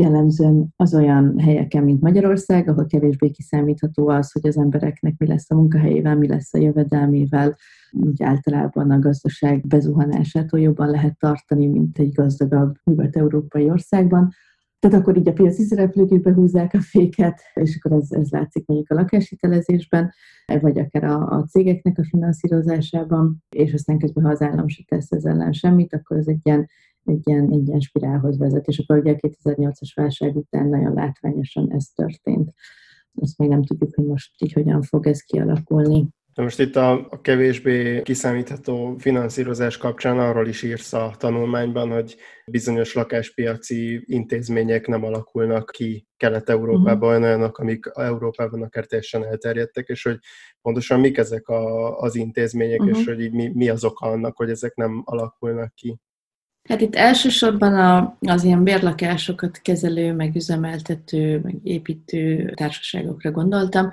jellemzően 0.00 0.72
az 0.76 0.94
olyan 0.94 1.38
helyeken, 1.38 1.84
mint 1.84 2.00
Magyarország, 2.00 2.68
ahol 2.68 2.86
kevésbé 2.86 3.30
kiszámítható 3.30 4.08
az, 4.08 4.32
hogy 4.32 4.46
az 4.46 4.56
embereknek 4.56 5.14
mi 5.18 5.26
lesz 5.26 5.50
a 5.50 5.54
munkahelyével, 5.54 6.16
mi 6.16 6.28
lesz 6.28 6.54
a 6.54 6.58
jövedelmével, 6.58 7.56
úgy 7.90 8.22
általában 8.22 8.90
a 8.90 8.98
gazdaság 8.98 9.66
bezuhanásától 9.66 10.60
jobban 10.60 10.90
lehet 10.90 11.18
tartani, 11.18 11.66
mint 11.66 11.98
egy 11.98 12.12
gazdagabb 12.12 12.74
nyugat-európai 12.84 13.70
országban. 13.70 14.30
Tehát 14.78 15.00
akkor 15.00 15.16
így 15.16 15.28
a 15.28 15.32
piaci 15.32 15.62
szereplők 15.62 16.10
is 16.10 16.20
behúzzák 16.20 16.74
a 16.74 16.80
féket, 16.80 17.40
és 17.54 17.78
akkor 17.82 17.98
ez, 17.98 18.06
ez 18.10 18.30
látszik 18.30 18.66
mondjuk 18.66 18.90
a 18.90 18.94
lakáshitelezésben, 18.94 20.12
vagy 20.60 20.78
akár 20.78 21.04
a, 21.04 21.28
a 21.28 21.44
cégeknek 21.44 21.98
a 21.98 22.04
finanszírozásában, 22.04 23.44
és 23.48 23.72
aztán 23.72 23.98
közben, 23.98 24.24
ha 24.24 24.30
az 24.30 24.42
állam 24.42 24.68
se 24.68 24.82
tesz 24.86 25.12
ez 25.12 25.24
ellen 25.24 25.52
semmit, 25.52 25.94
akkor 25.94 26.16
ez 26.16 26.26
egy 26.26 26.40
ilyen 26.42 26.68
egy 27.06 27.28
ilyen, 27.28 27.52
egy 27.52 27.66
ilyen 27.66 27.80
spirálhoz 27.80 28.38
vezet, 28.38 28.66
és 28.66 28.78
akkor 28.78 28.98
ugye 28.98 29.12
a 29.12 29.28
2008-as 29.28 29.92
válság 29.94 30.36
után 30.36 30.68
nagyon 30.68 30.94
látványosan 30.94 31.72
ez 31.72 31.86
történt. 31.94 32.52
Azt 33.14 33.38
még 33.38 33.48
nem 33.48 33.62
tudjuk, 33.62 33.94
hogy 33.94 34.04
most 34.04 34.42
így 34.42 34.52
hogyan 34.52 34.82
fog 34.82 35.06
ez 35.06 35.20
kialakulni. 35.20 36.08
De 36.36 36.42
most 36.42 36.60
itt 36.60 36.76
a, 36.76 37.06
a 37.10 37.20
kevésbé 37.20 38.02
kiszámítható 38.02 38.94
finanszírozás 38.98 39.76
kapcsán 39.76 40.18
arról 40.18 40.48
is 40.48 40.62
írsz 40.62 40.92
a 40.92 41.14
tanulmányban, 41.18 41.90
hogy 41.90 42.16
bizonyos 42.46 42.94
lakáspiaci 42.94 44.04
intézmények 44.04 44.86
nem 44.86 45.04
alakulnak 45.04 45.70
ki 45.72 46.06
Kelet-Európában, 46.16 47.08
uh-huh. 47.08 47.24
olyanok, 47.24 47.58
amik 47.58 47.90
Európában 47.94 48.62
akár 48.62 48.84
teljesen 48.84 49.24
elterjedtek, 49.24 49.88
és 49.88 50.02
hogy 50.02 50.18
pontosan 50.62 51.00
mik 51.00 51.16
ezek 51.16 51.48
a, 51.48 51.96
az 51.98 52.14
intézmények, 52.14 52.80
uh-huh. 52.80 52.98
és 52.98 53.06
hogy 53.06 53.20
így 53.20 53.32
mi, 53.32 53.50
mi 53.54 53.68
az 53.68 53.84
oka 53.84 54.06
annak, 54.06 54.36
hogy 54.36 54.50
ezek 54.50 54.74
nem 54.74 55.02
alakulnak 55.04 55.74
ki. 55.74 55.98
Hát 56.68 56.80
itt 56.80 56.94
elsősorban 56.94 57.74
a, 57.74 58.16
az 58.20 58.44
ilyen 58.44 58.64
bérlakásokat 58.64 59.60
kezelő, 59.62 60.12
meg 60.12 60.34
üzemeltető, 60.34 61.40
meg 61.42 61.54
építő 61.62 62.52
társaságokra 62.54 63.30
gondoltam, 63.30 63.90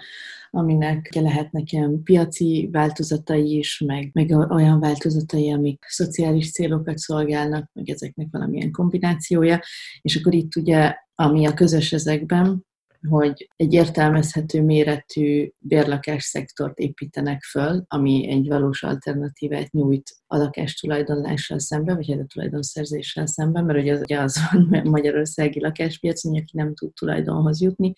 aminek 0.49 1.13
lehetnek 1.13 1.71
ilyen 1.71 2.03
piaci 2.03 2.69
változatai 2.71 3.57
is, 3.57 3.79
meg, 3.85 4.09
meg 4.13 4.29
olyan 4.49 4.79
változatai, 4.79 5.51
amik 5.51 5.83
szociális 5.87 6.51
célokat 6.51 6.97
szolgálnak, 6.97 7.69
meg 7.73 7.89
ezeknek 7.89 8.27
valamilyen 8.31 8.71
kombinációja. 8.71 9.61
És 10.01 10.15
akkor 10.15 10.33
itt 10.33 10.55
ugye, 10.55 10.95
ami 11.15 11.45
a 11.45 11.53
közös 11.53 11.93
ezekben, 11.93 12.65
hogy 13.09 13.49
egy 13.55 13.73
értelmezhető 13.73 14.61
méretű 14.61 15.49
bérlakás 15.59 16.23
szektort 16.23 16.77
építenek 16.77 17.43
föl, 17.43 17.83
ami 17.87 18.29
egy 18.29 18.47
valós 18.47 18.83
alternatívát 18.83 19.71
nyújt 19.71 20.15
a 20.27 20.37
lakás 20.37 20.73
tulajdonlással 20.73 21.59
szemben, 21.59 21.95
vagy 21.95 22.11
a 22.11 22.25
tulajdonszerzéssel 22.25 23.25
szemben, 23.25 23.65
mert 23.65 23.79
ugye 23.79 23.93
az, 23.93 23.99
ugye 23.99 24.19
az 24.19 24.39
van 24.51 24.81
magyarországi 24.89 25.59
lakáspiacon, 25.59 26.31
hogy 26.31 26.41
aki 26.41 26.57
nem 26.57 26.73
tud 26.73 26.93
tulajdonhoz 26.93 27.61
jutni, 27.61 27.93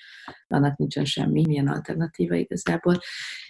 annak 0.47 0.77
nincsen 0.77 1.05
semmi, 1.05 1.43
milyen 1.47 1.67
alternatíva 1.67 2.35
igazából. 2.35 2.99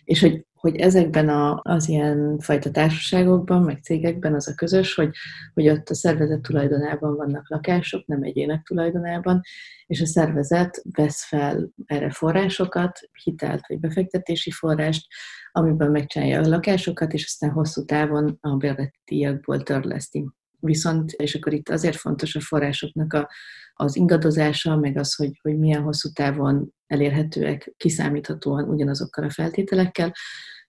És 0.03 0.19
hogy 0.19 0.45
hogy 0.65 0.75
ezekben 0.75 1.29
a, 1.29 1.59
az 1.63 1.89
ilyen 1.89 2.39
fajta 2.39 2.71
társaságokban, 2.71 3.61
meg 3.61 3.83
cégekben 3.83 4.33
az 4.33 4.47
a 4.47 4.53
közös, 4.53 4.93
hogy, 4.93 5.09
hogy 5.53 5.69
ott 5.69 5.89
a 5.89 5.95
szervezet 5.95 6.41
tulajdonában 6.41 7.15
vannak 7.15 7.49
lakások, 7.49 8.05
nem 8.05 8.23
egyének 8.23 8.63
tulajdonában, 8.63 9.41
és 9.85 10.01
a 10.01 10.05
szervezet 10.05 10.81
vesz 10.95 11.25
fel 11.25 11.69
erre 11.85 12.09
forrásokat, 12.09 12.99
hitelt 13.23 13.67
vagy 13.67 13.79
befektetési 13.79 14.51
forrást, 14.51 15.07
amiben 15.51 15.91
megcsinálja 15.91 16.41
a 16.41 16.47
lakásokat, 16.47 17.13
és 17.13 17.23
aztán 17.25 17.49
hosszú 17.49 17.85
távon 17.85 18.37
a 18.41 18.55
bérleti 18.55 18.99
díjakból 19.05 19.63
törleszti. 19.63 20.29
Viszont, 20.59 21.11
és 21.11 21.35
akkor 21.35 21.53
itt 21.53 21.69
azért 21.69 21.95
fontos 21.95 22.35
a 22.35 22.39
forrásoknak 22.39 23.13
a, 23.13 23.29
az 23.73 23.95
ingadozása, 23.95 24.75
meg 24.75 24.97
az, 24.97 25.15
hogy, 25.15 25.39
hogy 25.41 25.57
milyen 25.57 25.81
hosszú 25.81 26.09
távon 26.09 26.73
elérhetőek 26.87 27.73
kiszámíthatóan 27.77 28.69
ugyanazokkal 28.69 29.23
a 29.25 29.29
feltételekkel, 29.29 30.13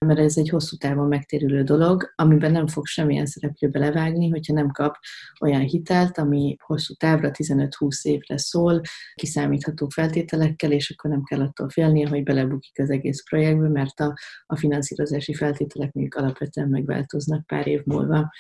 mert 0.04 0.18
ez 0.18 0.36
egy 0.36 0.48
hosszú 0.48 0.76
távon 0.76 1.08
megtérülő 1.08 1.62
dolog, 1.62 2.12
amiben 2.14 2.52
nem 2.52 2.66
fog 2.66 2.86
semmilyen 2.86 3.26
szereplő 3.26 3.68
belevágni, 3.68 4.28
hogyha 4.28 4.52
nem 4.52 4.70
kap 4.70 4.96
olyan 5.40 5.60
hitelt, 5.60 6.18
ami 6.18 6.56
hosszú 6.60 6.94
távra, 6.94 7.30
15-20 7.32 8.02
évre 8.02 8.38
szól, 8.38 8.80
kiszámítható 9.14 9.88
feltételekkel, 9.88 10.72
és 10.72 10.90
akkor 10.90 11.10
nem 11.10 11.22
kell 11.22 11.40
attól 11.40 11.68
félnie, 11.68 12.08
hogy 12.08 12.22
belebukik 12.22 12.78
az 12.78 12.90
egész 12.90 13.22
projektbe, 13.28 13.68
mert 13.68 14.00
a, 14.00 14.14
a 14.46 14.56
finanszírozási 14.56 15.34
feltételek 15.34 15.92
még 15.92 16.16
alapvetően 16.16 16.68
megváltoznak 16.68 17.46
pár 17.46 17.66
év 17.66 17.82
múlva. 17.84 18.30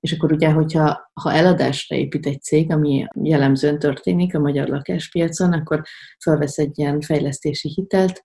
És 0.00 0.12
akkor 0.12 0.32
ugye, 0.32 0.50
hogyha 0.50 1.10
ha 1.12 1.32
eladásra 1.32 1.96
épít 1.96 2.26
egy 2.26 2.42
cég, 2.42 2.72
ami 2.72 3.06
jellemzően 3.22 3.78
történik 3.78 4.34
a 4.34 4.38
magyar 4.38 4.68
lakáspiacon, 4.68 5.52
akkor 5.52 5.82
felvesz 6.18 6.58
egy 6.58 6.78
ilyen 6.78 7.00
fejlesztési 7.00 7.68
hitelt, 7.68 8.22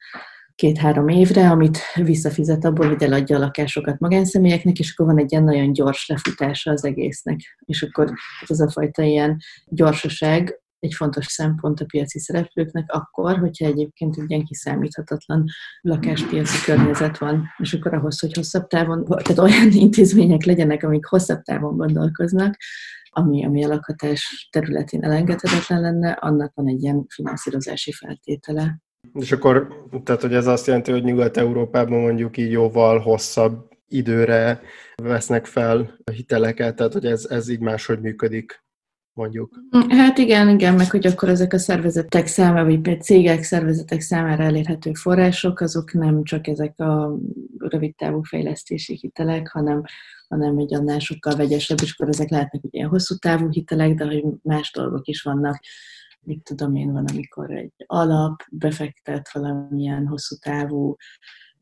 két-három 0.56 1.08
évre, 1.08 1.50
amit 1.50 1.78
visszafizet 1.96 2.65
abból, 2.65 2.88
hogy 2.88 3.04
eladja 3.04 3.36
a 3.36 3.39
lakásokat 3.39 4.00
magánszemélyeknek, 4.00 4.80
és 4.80 4.91
akkor 4.91 5.06
van 5.06 5.20
egy 5.20 5.32
ilyen 5.32 5.44
nagyon 5.44 5.74
gyors 5.74 6.08
lefutása 6.08 6.72
az 6.72 6.86
egésznek. 6.86 7.39
És 7.65 7.82
akkor 7.82 8.13
ez 8.48 8.60
a 8.60 8.70
fajta 8.70 9.04
ilyen 9.04 9.38
gyorsaság 9.65 10.60
egy 10.80 10.94
fontos 10.94 11.26
szempont 11.26 11.80
a 11.80 11.86
piaci 11.86 12.20
szereplőknek 12.20 12.91
akkor, 12.91 13.38
hogyha 13.38 13.65
egyébként 13.65 14.18
egy 14.18 14.30
ilyen 14.30 14.46
kiszámíthatatlan 14.46 15.44
lakáspiaci 15.82 16.63
környezet 16.65 17.18
van, 17.18 17.44
és 17.58 17.74
akkor 17.74 17.94
ahhoz, 17.94 18.20
hogy 18.20 18.34
hosszabb 18.34 18.68
távon, 18.68 19.06
tehát 19.06 19.39
olyan 19.39 19.72
intézmények 19.86 20.44
legyenek, 20.44 20.84
amik 20.84 21.06
hosszabb 21.06 21.41
távon 21.41 21.78
gondolkoznak, 21.78 22.56
ami, 23.10 23.46
ami 23.46 23.63
a 23.63 23.68
lakhatás 23.68 24.50
területén 24.52 25.04
elengedhetetlen 25.04 25.82
lenne, 25.82 26.12
annak 26.12 26.54
van 26.54 26.68
egy 26.68 26.84
ilyen 26.84 27.06
finanszírozási 27.08 27.91
feltétele. 27.91 28.80
És 29.19 29.32
akkor, 29.32 29.86
tehát 30.04 30.21
hogy 30.21 30.34
ez 30.34 30.47
azt 30.47 30.67
jelenti, 30.67 30.91
hogy 30.91 31.04
Nyugat-Európában 31.04 31.99
mondjuk 31.99 32.38
így 32.38 32.51
jóval 32.51 32.99
hosszabb 32.99 33.69
időre 33.88 34.62
vesznek 34.95 35.45
fel 35.45 35.97
hiteleket, 36.12 36.75
tehát 36.75 36.93
hogy 36.93 37.06
ez, 37.06 37.25
ez 37.25 37.49
így 37.49 37.60
máshogy 37.60 37.99
működik 37.99 38.63
mondjuk. 39.13 39.60
Hát 39.89 40.17
igen, 40.17 40.49
igen, 40.49 40.75
meg 40.75 40.91
hogy 40.91 41.06
akkor 41.06 41.30
ezek 41.30 41.54
a 41.54 41.58
szervezetek 41.58 42.28
számára, 42.28 42.65
vagy 42.65 43.01
cégek, 43.01 43.43
szervezetek 43.43 44.01
számára 44.01 44.43
elérhető 44.43 44.93
források, 44.93 45.60
azok 45.60 45.93
nem 45.93 46.23
csak 46.23 46.47
ezek 46.47 46.80
a 46.80 47.17
rövid 47.58 47.95
távú 47.95 48.21
fejlesztési 48.23 48.97
hitelek, 49.01 49.47
hanem, 49.47 49.84
hanem 50.28 50.58
egy 50.58 50.73
annál 50.73 50.99
sokkal 50.99 51.36
vegyesebb, 51.36 51.78
és 51.82 51.93
akkor 51.93 52.08
ezek 52.08 52.30
lehetnek 52.30 52.62
ilyen 52.69 52.89
hosszú 52.89 53.15
távú 53.15 53.49
hitelek, 53.49 53.93
de 53.93 54.06
hogy 54.06 54.23
más 54.41 54.71
dolgok 54.71 55.08
is 55.08 55.21
vannak 55.21 55.60
mit 56.26 56.44
tudom 56.44 56.76
én, 56.76 56.92
van, 56.92 57.06
amikor 57.12 57.52
egy 57.52 57.74
alap 57.86 58.44
befektet 58.52 59.32
valamilyen 59.34 60.08
hosszú 60.08 60.36
távú 60.36 60.96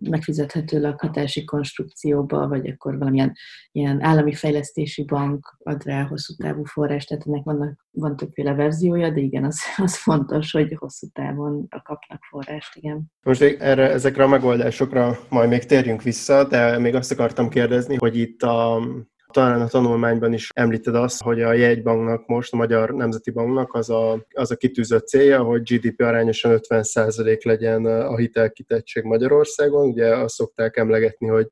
megfizethető 0.09 0.81
lakhatási 0.81 1.43
konstrukcióba, 1.43 2.47
vagy 2.47 2.67
akkor 2.67 2.97
valamilyen 2.97 3.33
ilyen 3.71 4.03
állami 4.03 4.33
fejlesztési 4.33 5.03
bank 5.03 5.57
ad 5.63 5.83
rá 5.83 6.03
hosszú 6.03 6.33
távú 6.35 6.63
forrást, 6.63 7.07
tehát 7.07 7.27
ennek 7.27 7.43
vannak, 7.43 7.85
van 7.91 8.15
többféle 8.15 8.53
verziója, 8.53 9.09
de 9.09 9.19
igen, 9.19 9.43
az, 9.43 9.59
az 9.83 9.97
fontos, 9.97 10.51
hogy 10.51 10.75
hosszú 10.79 11.07
távon 11.13 11.67
kapnak 11.83 12.23
forrást, 12.29 12.75
igen. 12.75 13.11
Most 13.21 13.41
erre, 13.41 13.89
ezekre 13.89 14.23
a 14.23 14.27
megoldásokra 14.27 15.19
majd 15.29 15.49
még 15.49 15.65
térjünk 15.65 16.01
vissza, 16.01 16.47
de 16.47 16.77
még 16.77 16.95
azt 16.95 17.11
akartam 17.11 17.49
kérdezni, 17.49 17.95
hogy 17.95 18.17
itt 18.17 18.41
a 18.41 18.81
talán 19.33 19.61
a 19.61 19.67
tanulmányban 19.67 20.33
is 20.33 20.49
említed 20.53 20.95
azt, 20.95 21.21
hogy 21.21 21.41
a 21.41 21.53
jegybanknak 21.53 22.27
most, 22.27 22.53
a 22.53 22.57
Magyar 22.57 22.89
Nemzeti 22.89 23.31
Banknak 23.31 23.73
az 23.73 23.89
a, 23.89 24.25
az 24.33 24.51
a 24.51 24.55
kitűzött 24.55 25.07
célja, 25.07 25.43
hogy 25.43 25.61
GDP 25.61 26.01
arányosan 26.01 26.59
50% 26.69 27.43
legyen 27.43 27.85
a 27.85 28.17
hitelkitettség 28.17 29.03
Magyarországon. 29.03 29.87
Ugye 29.87 30.15
azt 30.15 30.35
szokták 30.35 30.77
emlegetni, 30.77 31.27
hogy 31.27 31.47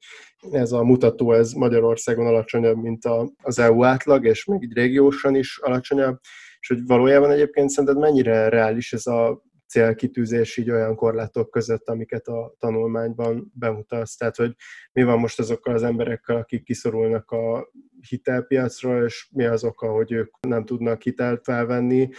ez 0.51 0.71
a 0.71 0.83
mutató 0.83 1.33
ez 1.33 1.51
Magyarországon 1.51 2.25
alacsonyabb, 2.25 2.77
mint 2.77 3.05
a, 3.05 3.31
az 3.41 3.59
EU 3.59 3.83
átlag, 3.83 4.25
és 4.25 4.45
még 4.45 4.63
így 4.63 4.73
régiósan 4.73 5.35
is 5.35 5.59
alacsonyabb. 5.61 6.17
És 6.59 6.67
hogy 6.67 6.85
valójában 6.85 7.31
egyébként 7.31 7.69
szerinted 7.69 7.99
mennyire 8.01 8.49
reális 8.49 8.93
ez 8.93 9.05
a 9.05 9.41
célkitűzés 9.71 10.57
így 10.57 10.71
olyan 10.71 10.95
korlátok 10.95 11.49
között, 11.49 11.89
amiket 11.89 12.27
a 12.27 12.55
tanulmányban 12.59 13.51
bemutatsz. 13.53 14.15
Tehát, 14.15 14.35
hogy 14.35 14.55
mi 14.91 15.03
van 15.03 15.19
most 15.19 15.39
azokkal 15.39 15.73
az 15.73 15.83
emberekkel, 15.83 16.35
akik 16.35 16.63
kiszorulnak 16.63 17.31
a 17.31 17.71
hitelpiacról, 18.09 19.05
és 19.05 19.29
mi 19.31 19.45
az 19.45 19.63
oka, 19.63 19.91
hogy 19.91 20.11
ők 20.11 20.33
nem 20.47 20.65
tudnak 20.65 21.01
hitelt 21.01 21.43
felvenni, 21.43 22.09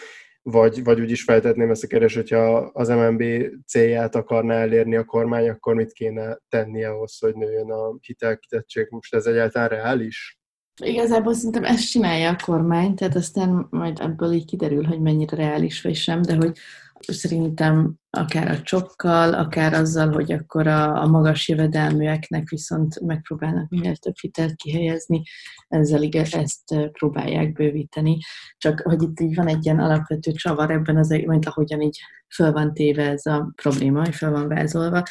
vagy, 0.43 0.85
vagy 0.85 1.01
úgy 1.01 1.11
is 1.11 1.23
feltetném 1.23 1.71
ezt 1.71 1.85
a 1.85 1.87
kérdést, 1.87 2.15
hogyha 2.15 2.57
az 2.57 2.89
MNB 2.89 3.23
célját 3.67 4.15
akarná 4.15 4.55
elérni 4.55 4.97
a 4.97 5.05
kormány, 5.05 5.49
akkor 5.49 5.75
mit 5.75 5.93
kéne 5.93 6.39
tennie 6.49 6.89
ahhoz, 6.89 7.19
hogy 7.19 7.35
nőjön 7.35 7.71
a 7.71 7.97
hitelkitettség? 8.01 8.87
Most 8.91 9.15
ez 9.15 9.27
egyáltalán 9.27 9.69
reális? 9.69 10.41
Igazából 10.85 11.35
szerintem 11.35 11.65
ezt 11.65 11.91
csinálja 11.91 12.31
a 12.31 12.37
kormány, 12.45 12.95
tehát 12.95 13.15
aztán 13.15 13.67
majd 13.71 14.01
ebből 14.01 14.33
így 14.33 14.45
kiderül, 14.45 14.85
hogy 14.85 15.01
mennyire 15.01 15.37
reális 15.37 15.83
vagy 15.83 15.95
sem, 15.95 16.23
de 16.23 16.35
hogy 16.35 16.59
szerintem 17.07 17.95
akár 18.11 18.51
a 18.51 18.63
csokkal, 18.63 19.35
akár 19.35 19.73
azzal, 19.73 20.13
hogy 20.13 20.33
akkor 20.33 20.67
a, 20.67 21.03
a 21.03 21.07
magas 21.07 21.49
jövedelműeknek 21.49 22.49
viszont 22.49 23.01
megpróbálnak 23.01 23.69
minél 23.69 23.97
több 23.97 24.15
hitelt 24.21 24.55
kihelyezni, 24.55 25.23
ezzel 25.69 26.03
igaz, 26.03 26.35
ezt 26.35 26.91
próbálják 26.93 27.53
bővíteni. 27.53 28.19
Csak 28.57 28.81
hogy 28.81 29.03
itt 29.03 29.21
így 29.21 29.35
van 29.35 29.49
egy 29.49 29.65
ilyen 29.65 29.79
alapvető 29.79 30.33
csavar 30.33 30.71
ebben, 30.71 30.97
az, 30.97 31.09
mint 31.09 31.47
ahogyan 31.47 31.81
így 31.81 32.01
föl 32.35 32.53
van 32.53 32.75
téve 32.75 33.11
ez 33.11 33.27
a 33.27 33.53
probléma, 33.63 34.01
hogy 34.01 34.15
föl 34.15 34.31
van 34.31 34.49
vázolva, 34.49 35.03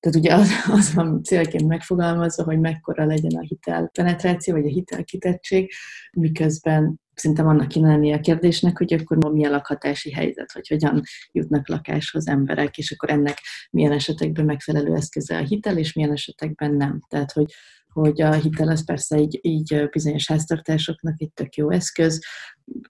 tehát 0.00 0.18
ugye 0.18 0.34
az, 0.34 0.50
az 0.78 0.94
van 0.94 1.22
célként 1.22 1.66
megfogalmazva, 1.66 2.44
hogy 2.44 2.60
mekkora 2.60 3.04
legyen 3.04 3.36
a 3.36 3.40
hitelpenetráció, 3.40 4.54
vagy 4.54 4.66
a 4.66 4.70
hitelkitettség, 4.70 5.72
miközben 6.12 7.00
szerintem 7.16 7.48
annak 7.48 7.68
kéne 7.68 7.88
lenni 7.88 8.12
a 8.12 8.20
kérdésnek, 8.20 8.78
hogy 8.78 8.92
akkor 8.92 9.32
mi 9.32 9.46
a 9.46 9.50
lakhatási 9.50 10.12
helyzet, 10.12 10.52
hogy 10.52 10.68
hogyan 10.68 11.02
jutnak 11.32 11.68
lakáshoz 11.68 12.28
emberek, 12.28 12.78
és 12.78 12.90
akkor 12.90 13.10
ennek 13.10 13.38
milyen 13.70 13.92
esetekben 13.92 14.44
megfelelő 14.44 14.94
eszköze 14.94 15.36
a 15.36 15.44
hitel, 15.44 15.78
és 15.78 15.92
milyen 15.92 16.12
esetekben 16.12 16.74
nem. 16.74 17.00
Tehát, 17.08 17.32
hogy 17.32 17.54
hogy 17.92 18.20
a 18.22 18.32
hitel 18.32 18.68
az 18.68 18.84
persze 18.84 19.18
így, 19.18 19.38
így 19.42 19.88
bizonyos 19.90 20.28
háztartásoknak 20.28 21.14
egy 21.18 21.32
tök 21.32 21.54
jó 21.54 21.70
eszköz, 21.70 22.20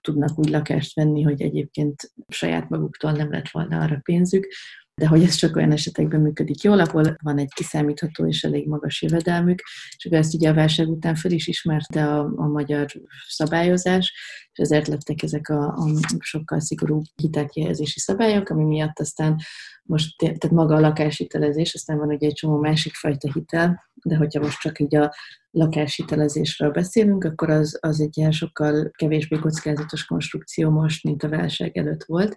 tudnak 0.01 0.39
úgy 0.39 0.49
lakást 0.49 0.95
venni, 0.95 1.21
hogy 1.21 1.41
egyébként 1.41 2.11
saját 2.27 2.69
maguktól 2.69 3.11
nem 3.11 3.31
lett 3.31 3.49
volna 3.49 3.79
arra 3.79 3.99
pénzük, 4.03 4.47
de 5.01 5.07
hogy 5.07 5.23
ez 5.23 5.35
csak 5.35 5.55
olyan 5.55 5.71
esetekben 5.71 6.21
működik 6.21 6.61
jól, 6.61 6.79
ahol 6.79 7.17
van 7.21 7.37
egy 7.37 7.53
kiszámítható 7.53 8.27
és 8.27 8.43
elég 8.43 8.67
magas 8.67 9.01
jövedelmük, 9.01 9.61
akkor 9.97 10.17
ezt 10.17 10.33
ugye 10.33 10.49
a 10.49 10.53
válság 10.53 10.89
után 10.89 11.15
fel 11.15 11.31
is 11.31 11.47
ismerte 11.47 12.05
a, 12.05 12.31
a 12.35 12.47
magyar 12.47 12.87
szabályozás, 13.27 14.13
és 14.51 14.59
ezért 14.59 14.87
lettek 14.87 15.23
ezek 15.23 15.49
a, 15.49 15.67
a 15.67 15.85
sokkal 16.19 16.59
szigorúbb 16.59 17.03
hitelkihelyezési 17.15 17.99
szabályok, 17.99 18.49
ami 18.49 18.63
miatt 18.63 18.99
aztán 18.99 19.35
most, 19.83 20.17
tehát 20.17 20.49
maga 20.49 20.75
a 20.75 20.79
lakáshitelezés, 20.79 21.73
aztán 21.73 21.97
van 21.97 22.07
ugye 22.07 22.27
egy 22.27 22.33
csomó 22.33 22.57
másik 22.57 22.93
fajta 22.93 23.31
hitel, 23.33 23.87
de 24.03 24.15
hogyha 24.15 24.39
most 24.39 24.59
csak 24.59 24.79
így 24.79 24.95
a 24.95 25.13
lakáshitelezésről 25.51 26.71
beszélünk, 26.71 27.23
akkor 27.23 27.49
az, 27.49 27.77
az 27.81 28.01
egy 28.01 28.17
ilyen 28.17 28.31
sokkal 28.31 28.91
kevésbé 28.95 29.37
kockázatos 29.37 30.05
konstrukció 30.05 30.69
most, 30.69 31.03
mint 31.03 31.23
a 31.23 31.29
válság 31.29 31.77
előtt 31.77 32.03
volt. 32.03 32.35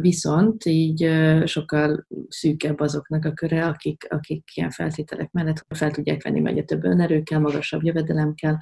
Viszont 0.00 0.64
így 0.64 1.10
sokkal 1.44 2.06
szűkebb 2.28 2.80
azoknak 2.80 3.24
a 3.24 3.32
köre, 3.32 3.66
akik, 3.66 4.06
akik 4.08 4.50
ilyen 4.54 4.70
feltételek 4.70 5.32
mellett 5.32 5.66
fel 5.68 5.90
tudják 5.90 6.22
venni, 6.22 6.40
meg 6.40 6.56
a 6.56 6.64
több 6.64 6.84
önerőkkel, 6.84 7.40
magasabb 7.40 7.82
jövedelem 7.82 8.34
kell, 8.34 8.56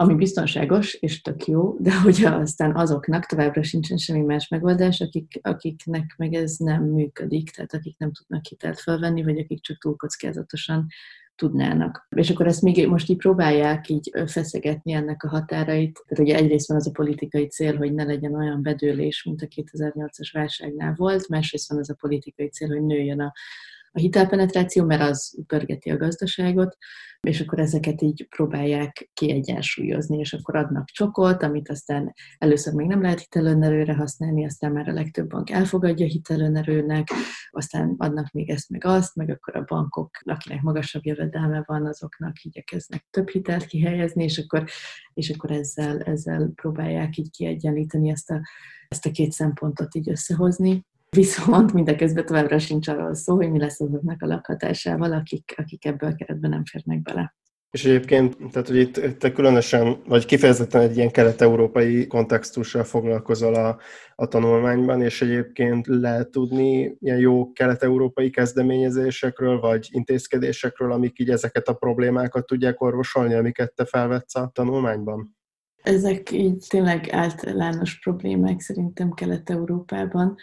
ami 0.00 0.14
biztonságos 0.14 0.94
és 0.94 1.20
tök 1.20 1.46
jó, 1.46 1.76
de 1.78 2.00
hogyha 2.02 2.34
aztán 2.34 2.76
azoknak 2.76 3.26
továbbra 3.26 3.62
sincsen 3.62 3.96
semmi 3.96 4.20
más 4.24 4.48
megoldás, 4.48 5.00
akik, 5.00 5.38
akiknek 5.42 6.14
meg 6.16 6.34
ez 6.34 6.56
nem 6.56 6.82
működik, 6.84 7.50
tehát 7.50 7.74
akik 7.74 7.98
nem 7.98 8.12
tudnak 8.12 8.46
hitelt 8.46 8.80
felvenni, 8.80 9.22
vagy 9.22 9.38
akik 9.38 9.62
csak 9.62 9.78
túl 9.78 9.96
kockázatosan 9.96 10.86
tudnának. 11.38 12.06
És 12.16 12.30
akkor 12.30 12.46
ezt 12.46 12.62
még 12.62 12.88
most 12.88 13.08
így 13.08 13.16
próbálják 13.16 13.88
így 13.88 14.10
feszegetni 14.26 14.92
ennek 14.92 15.22
a 15.22 15.28
határait. 15.28 16.02
Tehát 16.06 16.24
ugye 16.24 16.36
egyrészt 16.36 16.68
van 16.68 16.76
az 16.76 16.86
a 16.86 16.90
politikai 16.90 17.46
cél, 17.46 17.76
hogy 17.76 17.94
ne 17.94 18.04
legyen 18.04 18.34
olyan 18.34 18.62
bedőlés, 18.62 19.24
mint 19.24 19.42
a 19.42 19.46
2008-as 19.46 20.28
válságnál 20.32 20.94
volt, 20.96 21.28
másrészt 21.28 21.68
van 21.68 21.78
az 21.78 21.90
a 21.90 21.94
politikai 21.94 22.48
cél, 22.48 22.68
hogy 22.68 22.82
nőjön 22.82 23.20
a 23.20 23.32
a 23.98 24.00
hitelpenetráció, 24.00 24.84
mert 24.84 25.02
az 25.02 25.44
pörgeti 25.46 25.90
a 25.90 25.96
gazdaságot, 25.96 26.76
és 27.20 27.40
akkor 27.40 27.58
ezeket 27.58 28.02
így 28.02 28.26
próbálják 28.28 29.10
kiegyensúlyozni, 29.12 30.18
és 30.18 30.32
akkor 30.32 30.56
adnak 30.56 30.88
csokot, 30.88 31.42
amit 31.42 31.68
aztán 31.68 32.14
először 32.38 32.74
még 32.74 32.86
nem 32.86 33.02
lehet 33.02 33.20
hitelönerőre 33.20 33.94
használni, 33.94 34.44
aztán 34.44 34.72
már 34.72 34.88
a 34.88 34.92
legtöbb 34.92 35.28
bank 35.28 35.50
elfogadja 35.50 36.06
hitelönerőnek, 36.06 37.08
aztán 37.50 37.94
adnak 37.96 38.30
még 38.30 38.50
ezt 38.50 38.70
meg 38.70 38.84
azt, 38.84 39.14
meg 39.14 39.30
akkor 39.30 39.56
a 39.56 39.64
bankok, 39.64 40.10
akinek 40.24 40.62
magasabb 40.62 41.04
jövedelme 41.04 41.62
van, 41.66 41.86
azoknak 41.86 42.42
igyekeznek 42.42 43.06
több 43.10 43.28
hitelt 43.28 43.64
kihelyezni, 43.64 44.24
és 44.24 44.38
akkor, 44.38 44.64
és 45.14 45.30
akkor 45.30 45.50
ezzel, 45.50 46.00
ezzel 46.00 46.50
próbálják 46.54 47.16
így 47.16 47.30
kiegyenlíteni 47.30 48.10
ezt 48.10 48.30
a, 48.30 48.40
ezt 48.88 49.06
a 49.06 49.10
két 49.10 49.32
szempontot 49.32 49.94
így 49.94 50.10
összehozni. 50.10 50.86
Viszont 51.16 51.72
mindeközben 51.72 52.26
továbbra 52.26 52.58
sincs 52.58 52.88
arról 52.88 53.14
szó, 53.14 53.34
hogy 53.34 53.50
mi 53.50 53.58
lesz 53.58 53.80
azoknak 53.80 54.22
a 54.22 54.26
lakhatásával, 54.26 55.12
akik, 55.12 55.54
akik 55.56 55.84
ebből 55.84 56.10
a 56.10 56.14
keretben 56.14 56.50
nem 56.50 56.64
férnek 56.64 57.02
bele. 57.02 57.36
És 57.70 57.84
egyébként, 57.84 58.36
tehát 58.50 58.68
hogy 58.68 58.76
itt 58.76 59.18
te 59.18 59.32
különösen, 59.32 60.02
vagy 60.06 60.26
kifejezetten 60.26 60.80
egy 60.80 60.96
ilyen 60.96 61.10
kelet-európai 61.10 62.06
kontextussal 62.06 62.84
foglalkozol 62.84 63.54
a, 63.54 63.78
a 64.14 64.26
tanulmányban, 64.26 65.02
és 65.02 65.22
egyébként 65.22 65.86
lehet 65.86 66.30
tudni 66.30 66.96
ilyen 67.00 67.18
jó 67.18 67.52
kelet-európai 67.52 68.30
kezdeményezésekről, 68.30 69.60
vagy 69.60 69.88
intézkedésekről, 69.90 70.92
amik 70.92 71.18
így 71.18 71.30
ezeket 71.30 71.68
a 71.68 71.74
problémákat 71.74 72.46
tudják 72.46 72.80
orvosolni, 72.80 73.34
amiket 73.34 73.74
te 73.74 73.84
felvetsz 73.84 74.34
a 74.34 74.50
tanulmányban? 74.54 75.36
Ezek 75.82 76.30
így 76.30 76.64
tényleg 76.68 77.08
általános 77.10 77.98
problémák 77.98 78.60
szerintem 78.60 79.12
Kelet-Európában 79.12 80.36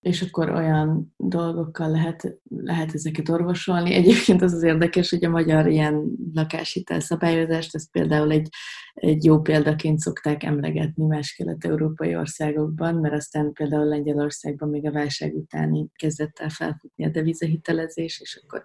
és 0.00 0.22
akkor 0.22 0.50
olyan 0.50 1.14
dolgokkal 1.16 1.90
lehet, 1.90 2.38
lehet 2.48 2.94
ezeket 2.94 3.28
orvosolni. 3.28 3.94
Egyébként 3.94 4.42
az 4.42 4.52
az 4.52 4.62
érdekes, 4.62 5.10
hogy 5.10 5.24
a 5.24 5.30
magyar 5.30 5.66
ilyen 5.66 6.04
lakáshitel 6.34 7.00
szabályozást, 7.00 7.74
ezt 7.74 7.90
például 7.90 8.30
egy, 8.30 8.48
egy 8.94 9.24
jó 9.24 9.40
példaként 9.40 9.98
szokták 9.98 10.42
emlegetni 10.42 11.06
más 11.06 11.32
kelet-európai 11.32 12.16
országokban, 12.16 12.94
mert 12.94 13.14
aztán 13.14 13.52
például 13.52 13.84
Lengyelországban 13.84 14.68
még 14.68 14.86
a 14.86 14.92
válság 14.92 15.34
után 15.34 15.90
kezdett 15.94 16.38
el 16.38 16.50
felfutni 16.50 17.04
a 17.04 17.10
devizahitelezés, 17.10 18.20
és 18.20 18.40
akkor 18.42 18.64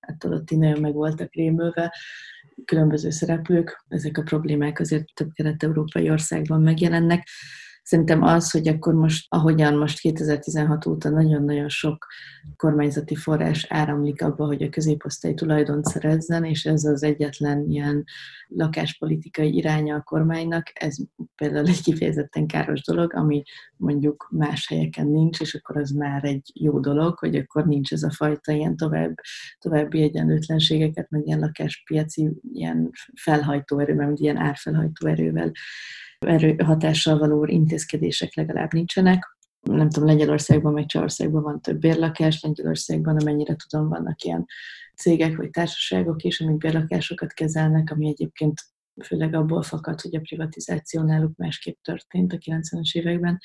attól 0.00 0.32
ott 0.32 0.50
nagyon 0.50 0.80
meg 0.80 0.92
voltak 0.92 1.34
rémülve 1.34 1.94
különböző 2.64 3.10
szereplők. 3.10 3.84
Ezek 3.88 4.18
a 4.18 4.22
problémák 4.22 4.80
azért 4.80 5.04
több 5.14 5.32
kelet-európai 5.32 6.10
országban 6.10 6.60
megjelennek. 6.60 7.26
Szerintem 7.92 8.22
az, 8.22 8.50
hogy 8.50 8.68
akkor 8.68 8.94
most, 8.94 9.26
ahogyan 9.28 9.76
most 9.76 10.00
2016 10.00 10.86
óta 10.86 11.08
nagyon-nagyon 11.08 11.68
sok 11.68 12.06
kormányzati 12.56 13.14
forrás 13.14 13.66
áramlik 13.68 14.22
abba, 14.22 14.46
hogy 14.46 14.62
a 14.62 14.68
középosztály 14.68 15.34
tulajdont 15.34 15.84
szerezzen, 15.84 16.44
és 16.44 16.64
ez 16.64 16.84
az 16.84 17.02
egyetlen 17.02 17.64
ilyen 17.68 18.04
lakáspolitikai 18.46 19.56
iránya 19.56 19.96
a 19.96 20.02
kormánynak, 20.02 20.70
ez 20.74 20.96
például 21.36 21.66
egy 21.66 21.82
kifejezetten 21.82 22.46
káros 22.46 22.82
dolog, 22.82 23.14
ami 23.14 23.42
mondjuk 23.76 24.28
más 24.30 24.68
helyeken 24.68 25.06
nincs, 25.06 25.40
és 25.40 25.54
akkor 25.54 25.76
az 25.76 25.90
már 25.90 26.24
egy 26.24 26.50
jó 26.54 26.80
dolog, 26.80 27.18
hogy 27.18 27.36
akkor 27.36 27.66
nincs 27.66 27.92
ez 27.92 28.02
a 28.02 28.10
fajta 28.10 28.52
ilyen 28.52 28.76
tovább, 28.76 29.14
további 29.58 30.02
egyenlőtlenségeket, 30.02 31.10
meg 31.10 31.26
ilyen 31.26 31.40
lakáspiaci 31.40 32.30
ilyen 32.52 32.90
felhajtó 33.20 33.78
erővel, 33.78 34.12
ilyen 34.14 34.36
árfelhajtó 34.36 35.06
erővel 35.06 35.52
erő 36.24 36.56
hatással 36.64 37.18
való 37.18 37.44
intézkedések 37.44 38.34
legalább 38.34 38.72
nincsenek. 38.72 39.36
Nem 39.60 39.90
tudom, 39.90 40.08
Lengyelországban, 40.08 40.72
meg 40.72 40.86
Csehországban 40.86 41.42
van 41.42 41.60
több 41.60 41.78
bérlakás, 41.78 42.42
Lengyelországban, 42.42 43.16
amennyire 43.16 43.56
tudom, 43.68 43.88
vannak 43.88 44.22
ilyen 44.22 44.46
cégek 44.96 45.36
vagy 45.36 45.50
társaságok 45.50 46.22
is, 46.22 46.40
amik 46.40 46.56
bérlakásokat 46.56 47.32
kezelnek, 47.32 47.90
ami 47.90 48.08
egyébként 48.08 48.60
főleg 49.04 49.34
abból 49.34 49.62
fakad, 49.62 50.00
hogy 50.00 50.14
a 50.14 50.20
privatizáció 50.20 51.02
náluk 51.02 51.36
másképp 51.36 51.76
történt 51.82 52.32
a 52.32 52.36
90-es 52.36 52.92
években. 52.92 53.38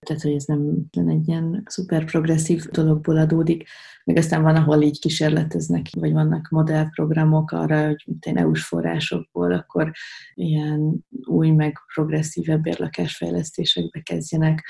Tehát, 0.00 0.22
hogy 0.22 0.32
ez 0.32 0.44
nem, 0.44 0.88
egy 1.08 1.28
ilyen 1.28 1.62
szuper 1.66 2.04
progresszív 2.04 2.64
dologból 2.64 3.16
adódik. 3.16 3.68
Meg 4.04 4.16
aztán 4.16 4.42
van, 4.42 4.56
ahol 4.56 4.82
így 4.82 5.00
kísérleteznek, 5.00 5.86
vagy 5.90 6.12
vannak 6.12 6.48
modellprogramok 6.50 7.50
arra, 7.50 7.86
hogy 7.86 8.02
mint 8.06 8.24
én 8.26 8.36
EU-s 8.36 8.64
forrásokból, 8.64 9.52
akkor 9.52 9.90
ilyen 10.34 11.06
új, 11.24 11.50
meg 11.50 11.78
progresszívebb 11.94 12.62
bérlakásfejlesztésekbe 12.62 14.00
kezdjenek 14.00 14.64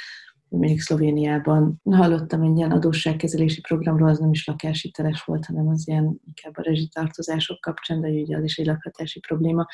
mondjuk 0.49 0.79
Szlovéniában 0.79 1.81
hallottam 1.91 2.43
egy 2.43 2.57
ilyen 2.57 2.71
adósságkezelési 2.71 3.61
programról, 3.61 4.09
az 4.09 4.19
nem 4.19 4.31
is 4.31 4.47
lakáshiteles 4.47 5.23
volt, 5.23 5.47
hanem 5.47 5.69
az 5.69 5.89
ilyen 5.89 6.21
inkább 6.27 6.57
a 6.57 6.63
rezsitartozások 6.63 7.61
kapcsán, 7.61 8.01
de 8.01 8.09
ugye 8.09 8.37
az 8.37 8.45
is 8.45 8.59
egy 8.59 8.67
lakhatási 8.67 9.21
probléma. 9.21 9.67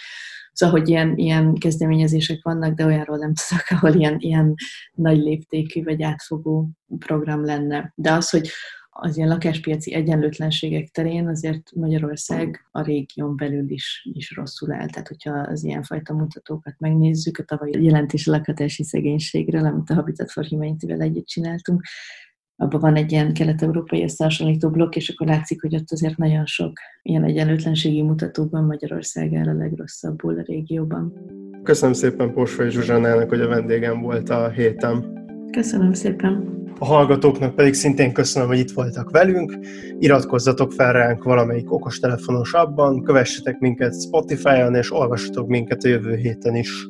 Szóval, 0.52 0.78
hogy 0.78 0.88
ilyen, 0.88 1.16
ilyen 1.16 1.54
kezdeményezések 1.54 2.42
vannak, 2.42 2.74
de 2.74 2.84
olyanról 2.84 3.16
nem 3.16 3.32
tudok, 3.34 3.66
ahol 3.68 3.94
ilyen, 3.94 4.16
ilyen 4.18 4.54
nagy 4.94 5.18
léptékű 5.18 5.82
vagy 5.82 6.02
átfogó 6.02 6.68
program 6.98 7.44
lenne. 7.44 7.92
De 7.94 8.12
az, 8.12 8.30
hogy 8.30 8.50
az 8.96 9.16
ilyen 9.16 9.28
lakáspiaci 9.28 9.94
egyenlőtlenségek 9.94 10.88
terén 10.88 11.28
azért 11.28 11.70
Magyarország 11.74 12.68
a 12.70 12.82
régión 12.82 13.36
belül 13.36 13.70
is, 13.70 14.08
is 14.12 14.34
rosszul 14.36 14.72
áll. 14.72 14.88
Tehát, 14.88 15.08
hogyha 15.08 15.32
az 15.32 15.64
ilyenfajta 15.64 16.14
mutatókat 16.14 16.74
megnézzük, 16.78 17.38
a 17.38 17.42
tavalyi 17.42 17.84
jelentés 17.84 18.26
a 18.26 18.30
lakhatási 18.30 18.84
szegénységről, 18.84 19.64
amit 19.64 19.90
a 19.90 19.94
Habitat 19.94 20.30
for 20.30 20.46
Humanity-vel 20.46 21.00
együtt 21.00 21.26
csináltunk, 21.26 21.82
abban 22.56 22.80
van 22.80 22.96
egy 22.96 23.12
ilyen 23.12 23.32
kelet-európai 23.32 24.02
összehasonlító 24.02 24.70
blokk, 24.70 24.96
és 24.96 25.08
akkor 25.08 25.26
látszik, 25.26 25.60
hogy 25.60 25.74
ott 25.74 25.90
azért 25.90 26.16
nagyon 26.16 26.46
sok 26.46 26.72
ilyen 27.02 27.24
egyenlőtlenségi 27.24 28.02
mutatóban 28.02 28.64
Magyarország 28.64 29.34
áll 29.34 29.48
a 29.48 29.54
legrosszabbul 29.54 30.38
a 30.38 30.42
régióban. 30.42 31.12
Köszönöm 31.62 31.94
szépen 31.94 32.32
Porsfai 32.32 32.70
Zsuzsánának, 32.70 33.28
hogy 33.28 33.40
a 33.40 33.48
vendégem 33.48 34.00
volt 34.00 34.28
a 34.28 34.50
héten. 34.50 35.23
Köszönöm 35.54 35.92
szépen. 35.92 36.62
A 36.78 36.84
hallgatóknak 36.84 37.54
pedig 37.54 37.74
szintén 37.74 38.12
köszönöm, 38.12 38.48
hogy 38.48 38.58
itt 38.58 38.70
voltak 38.70 39.10
velünk. 39.10 39.58
Iratkozzatok 39.98 40.72
fel 40.72 40.92
ránk 40.92 41.24
valamelyik 41.24 41.72
okostelefonos 41.72 42.52
abban, 42.52 43.02
kövessetek 43.02 43.58
minket 43.58 44.02
Spotify-on, 44.02 44.74
és 44.74 44.92
olvassatok 44.92 45.48
minket 45.48 45.84
a 45.84 45.88
jövő 45.88 46.16
héten 46.16 46.54
is. 46.54 46.86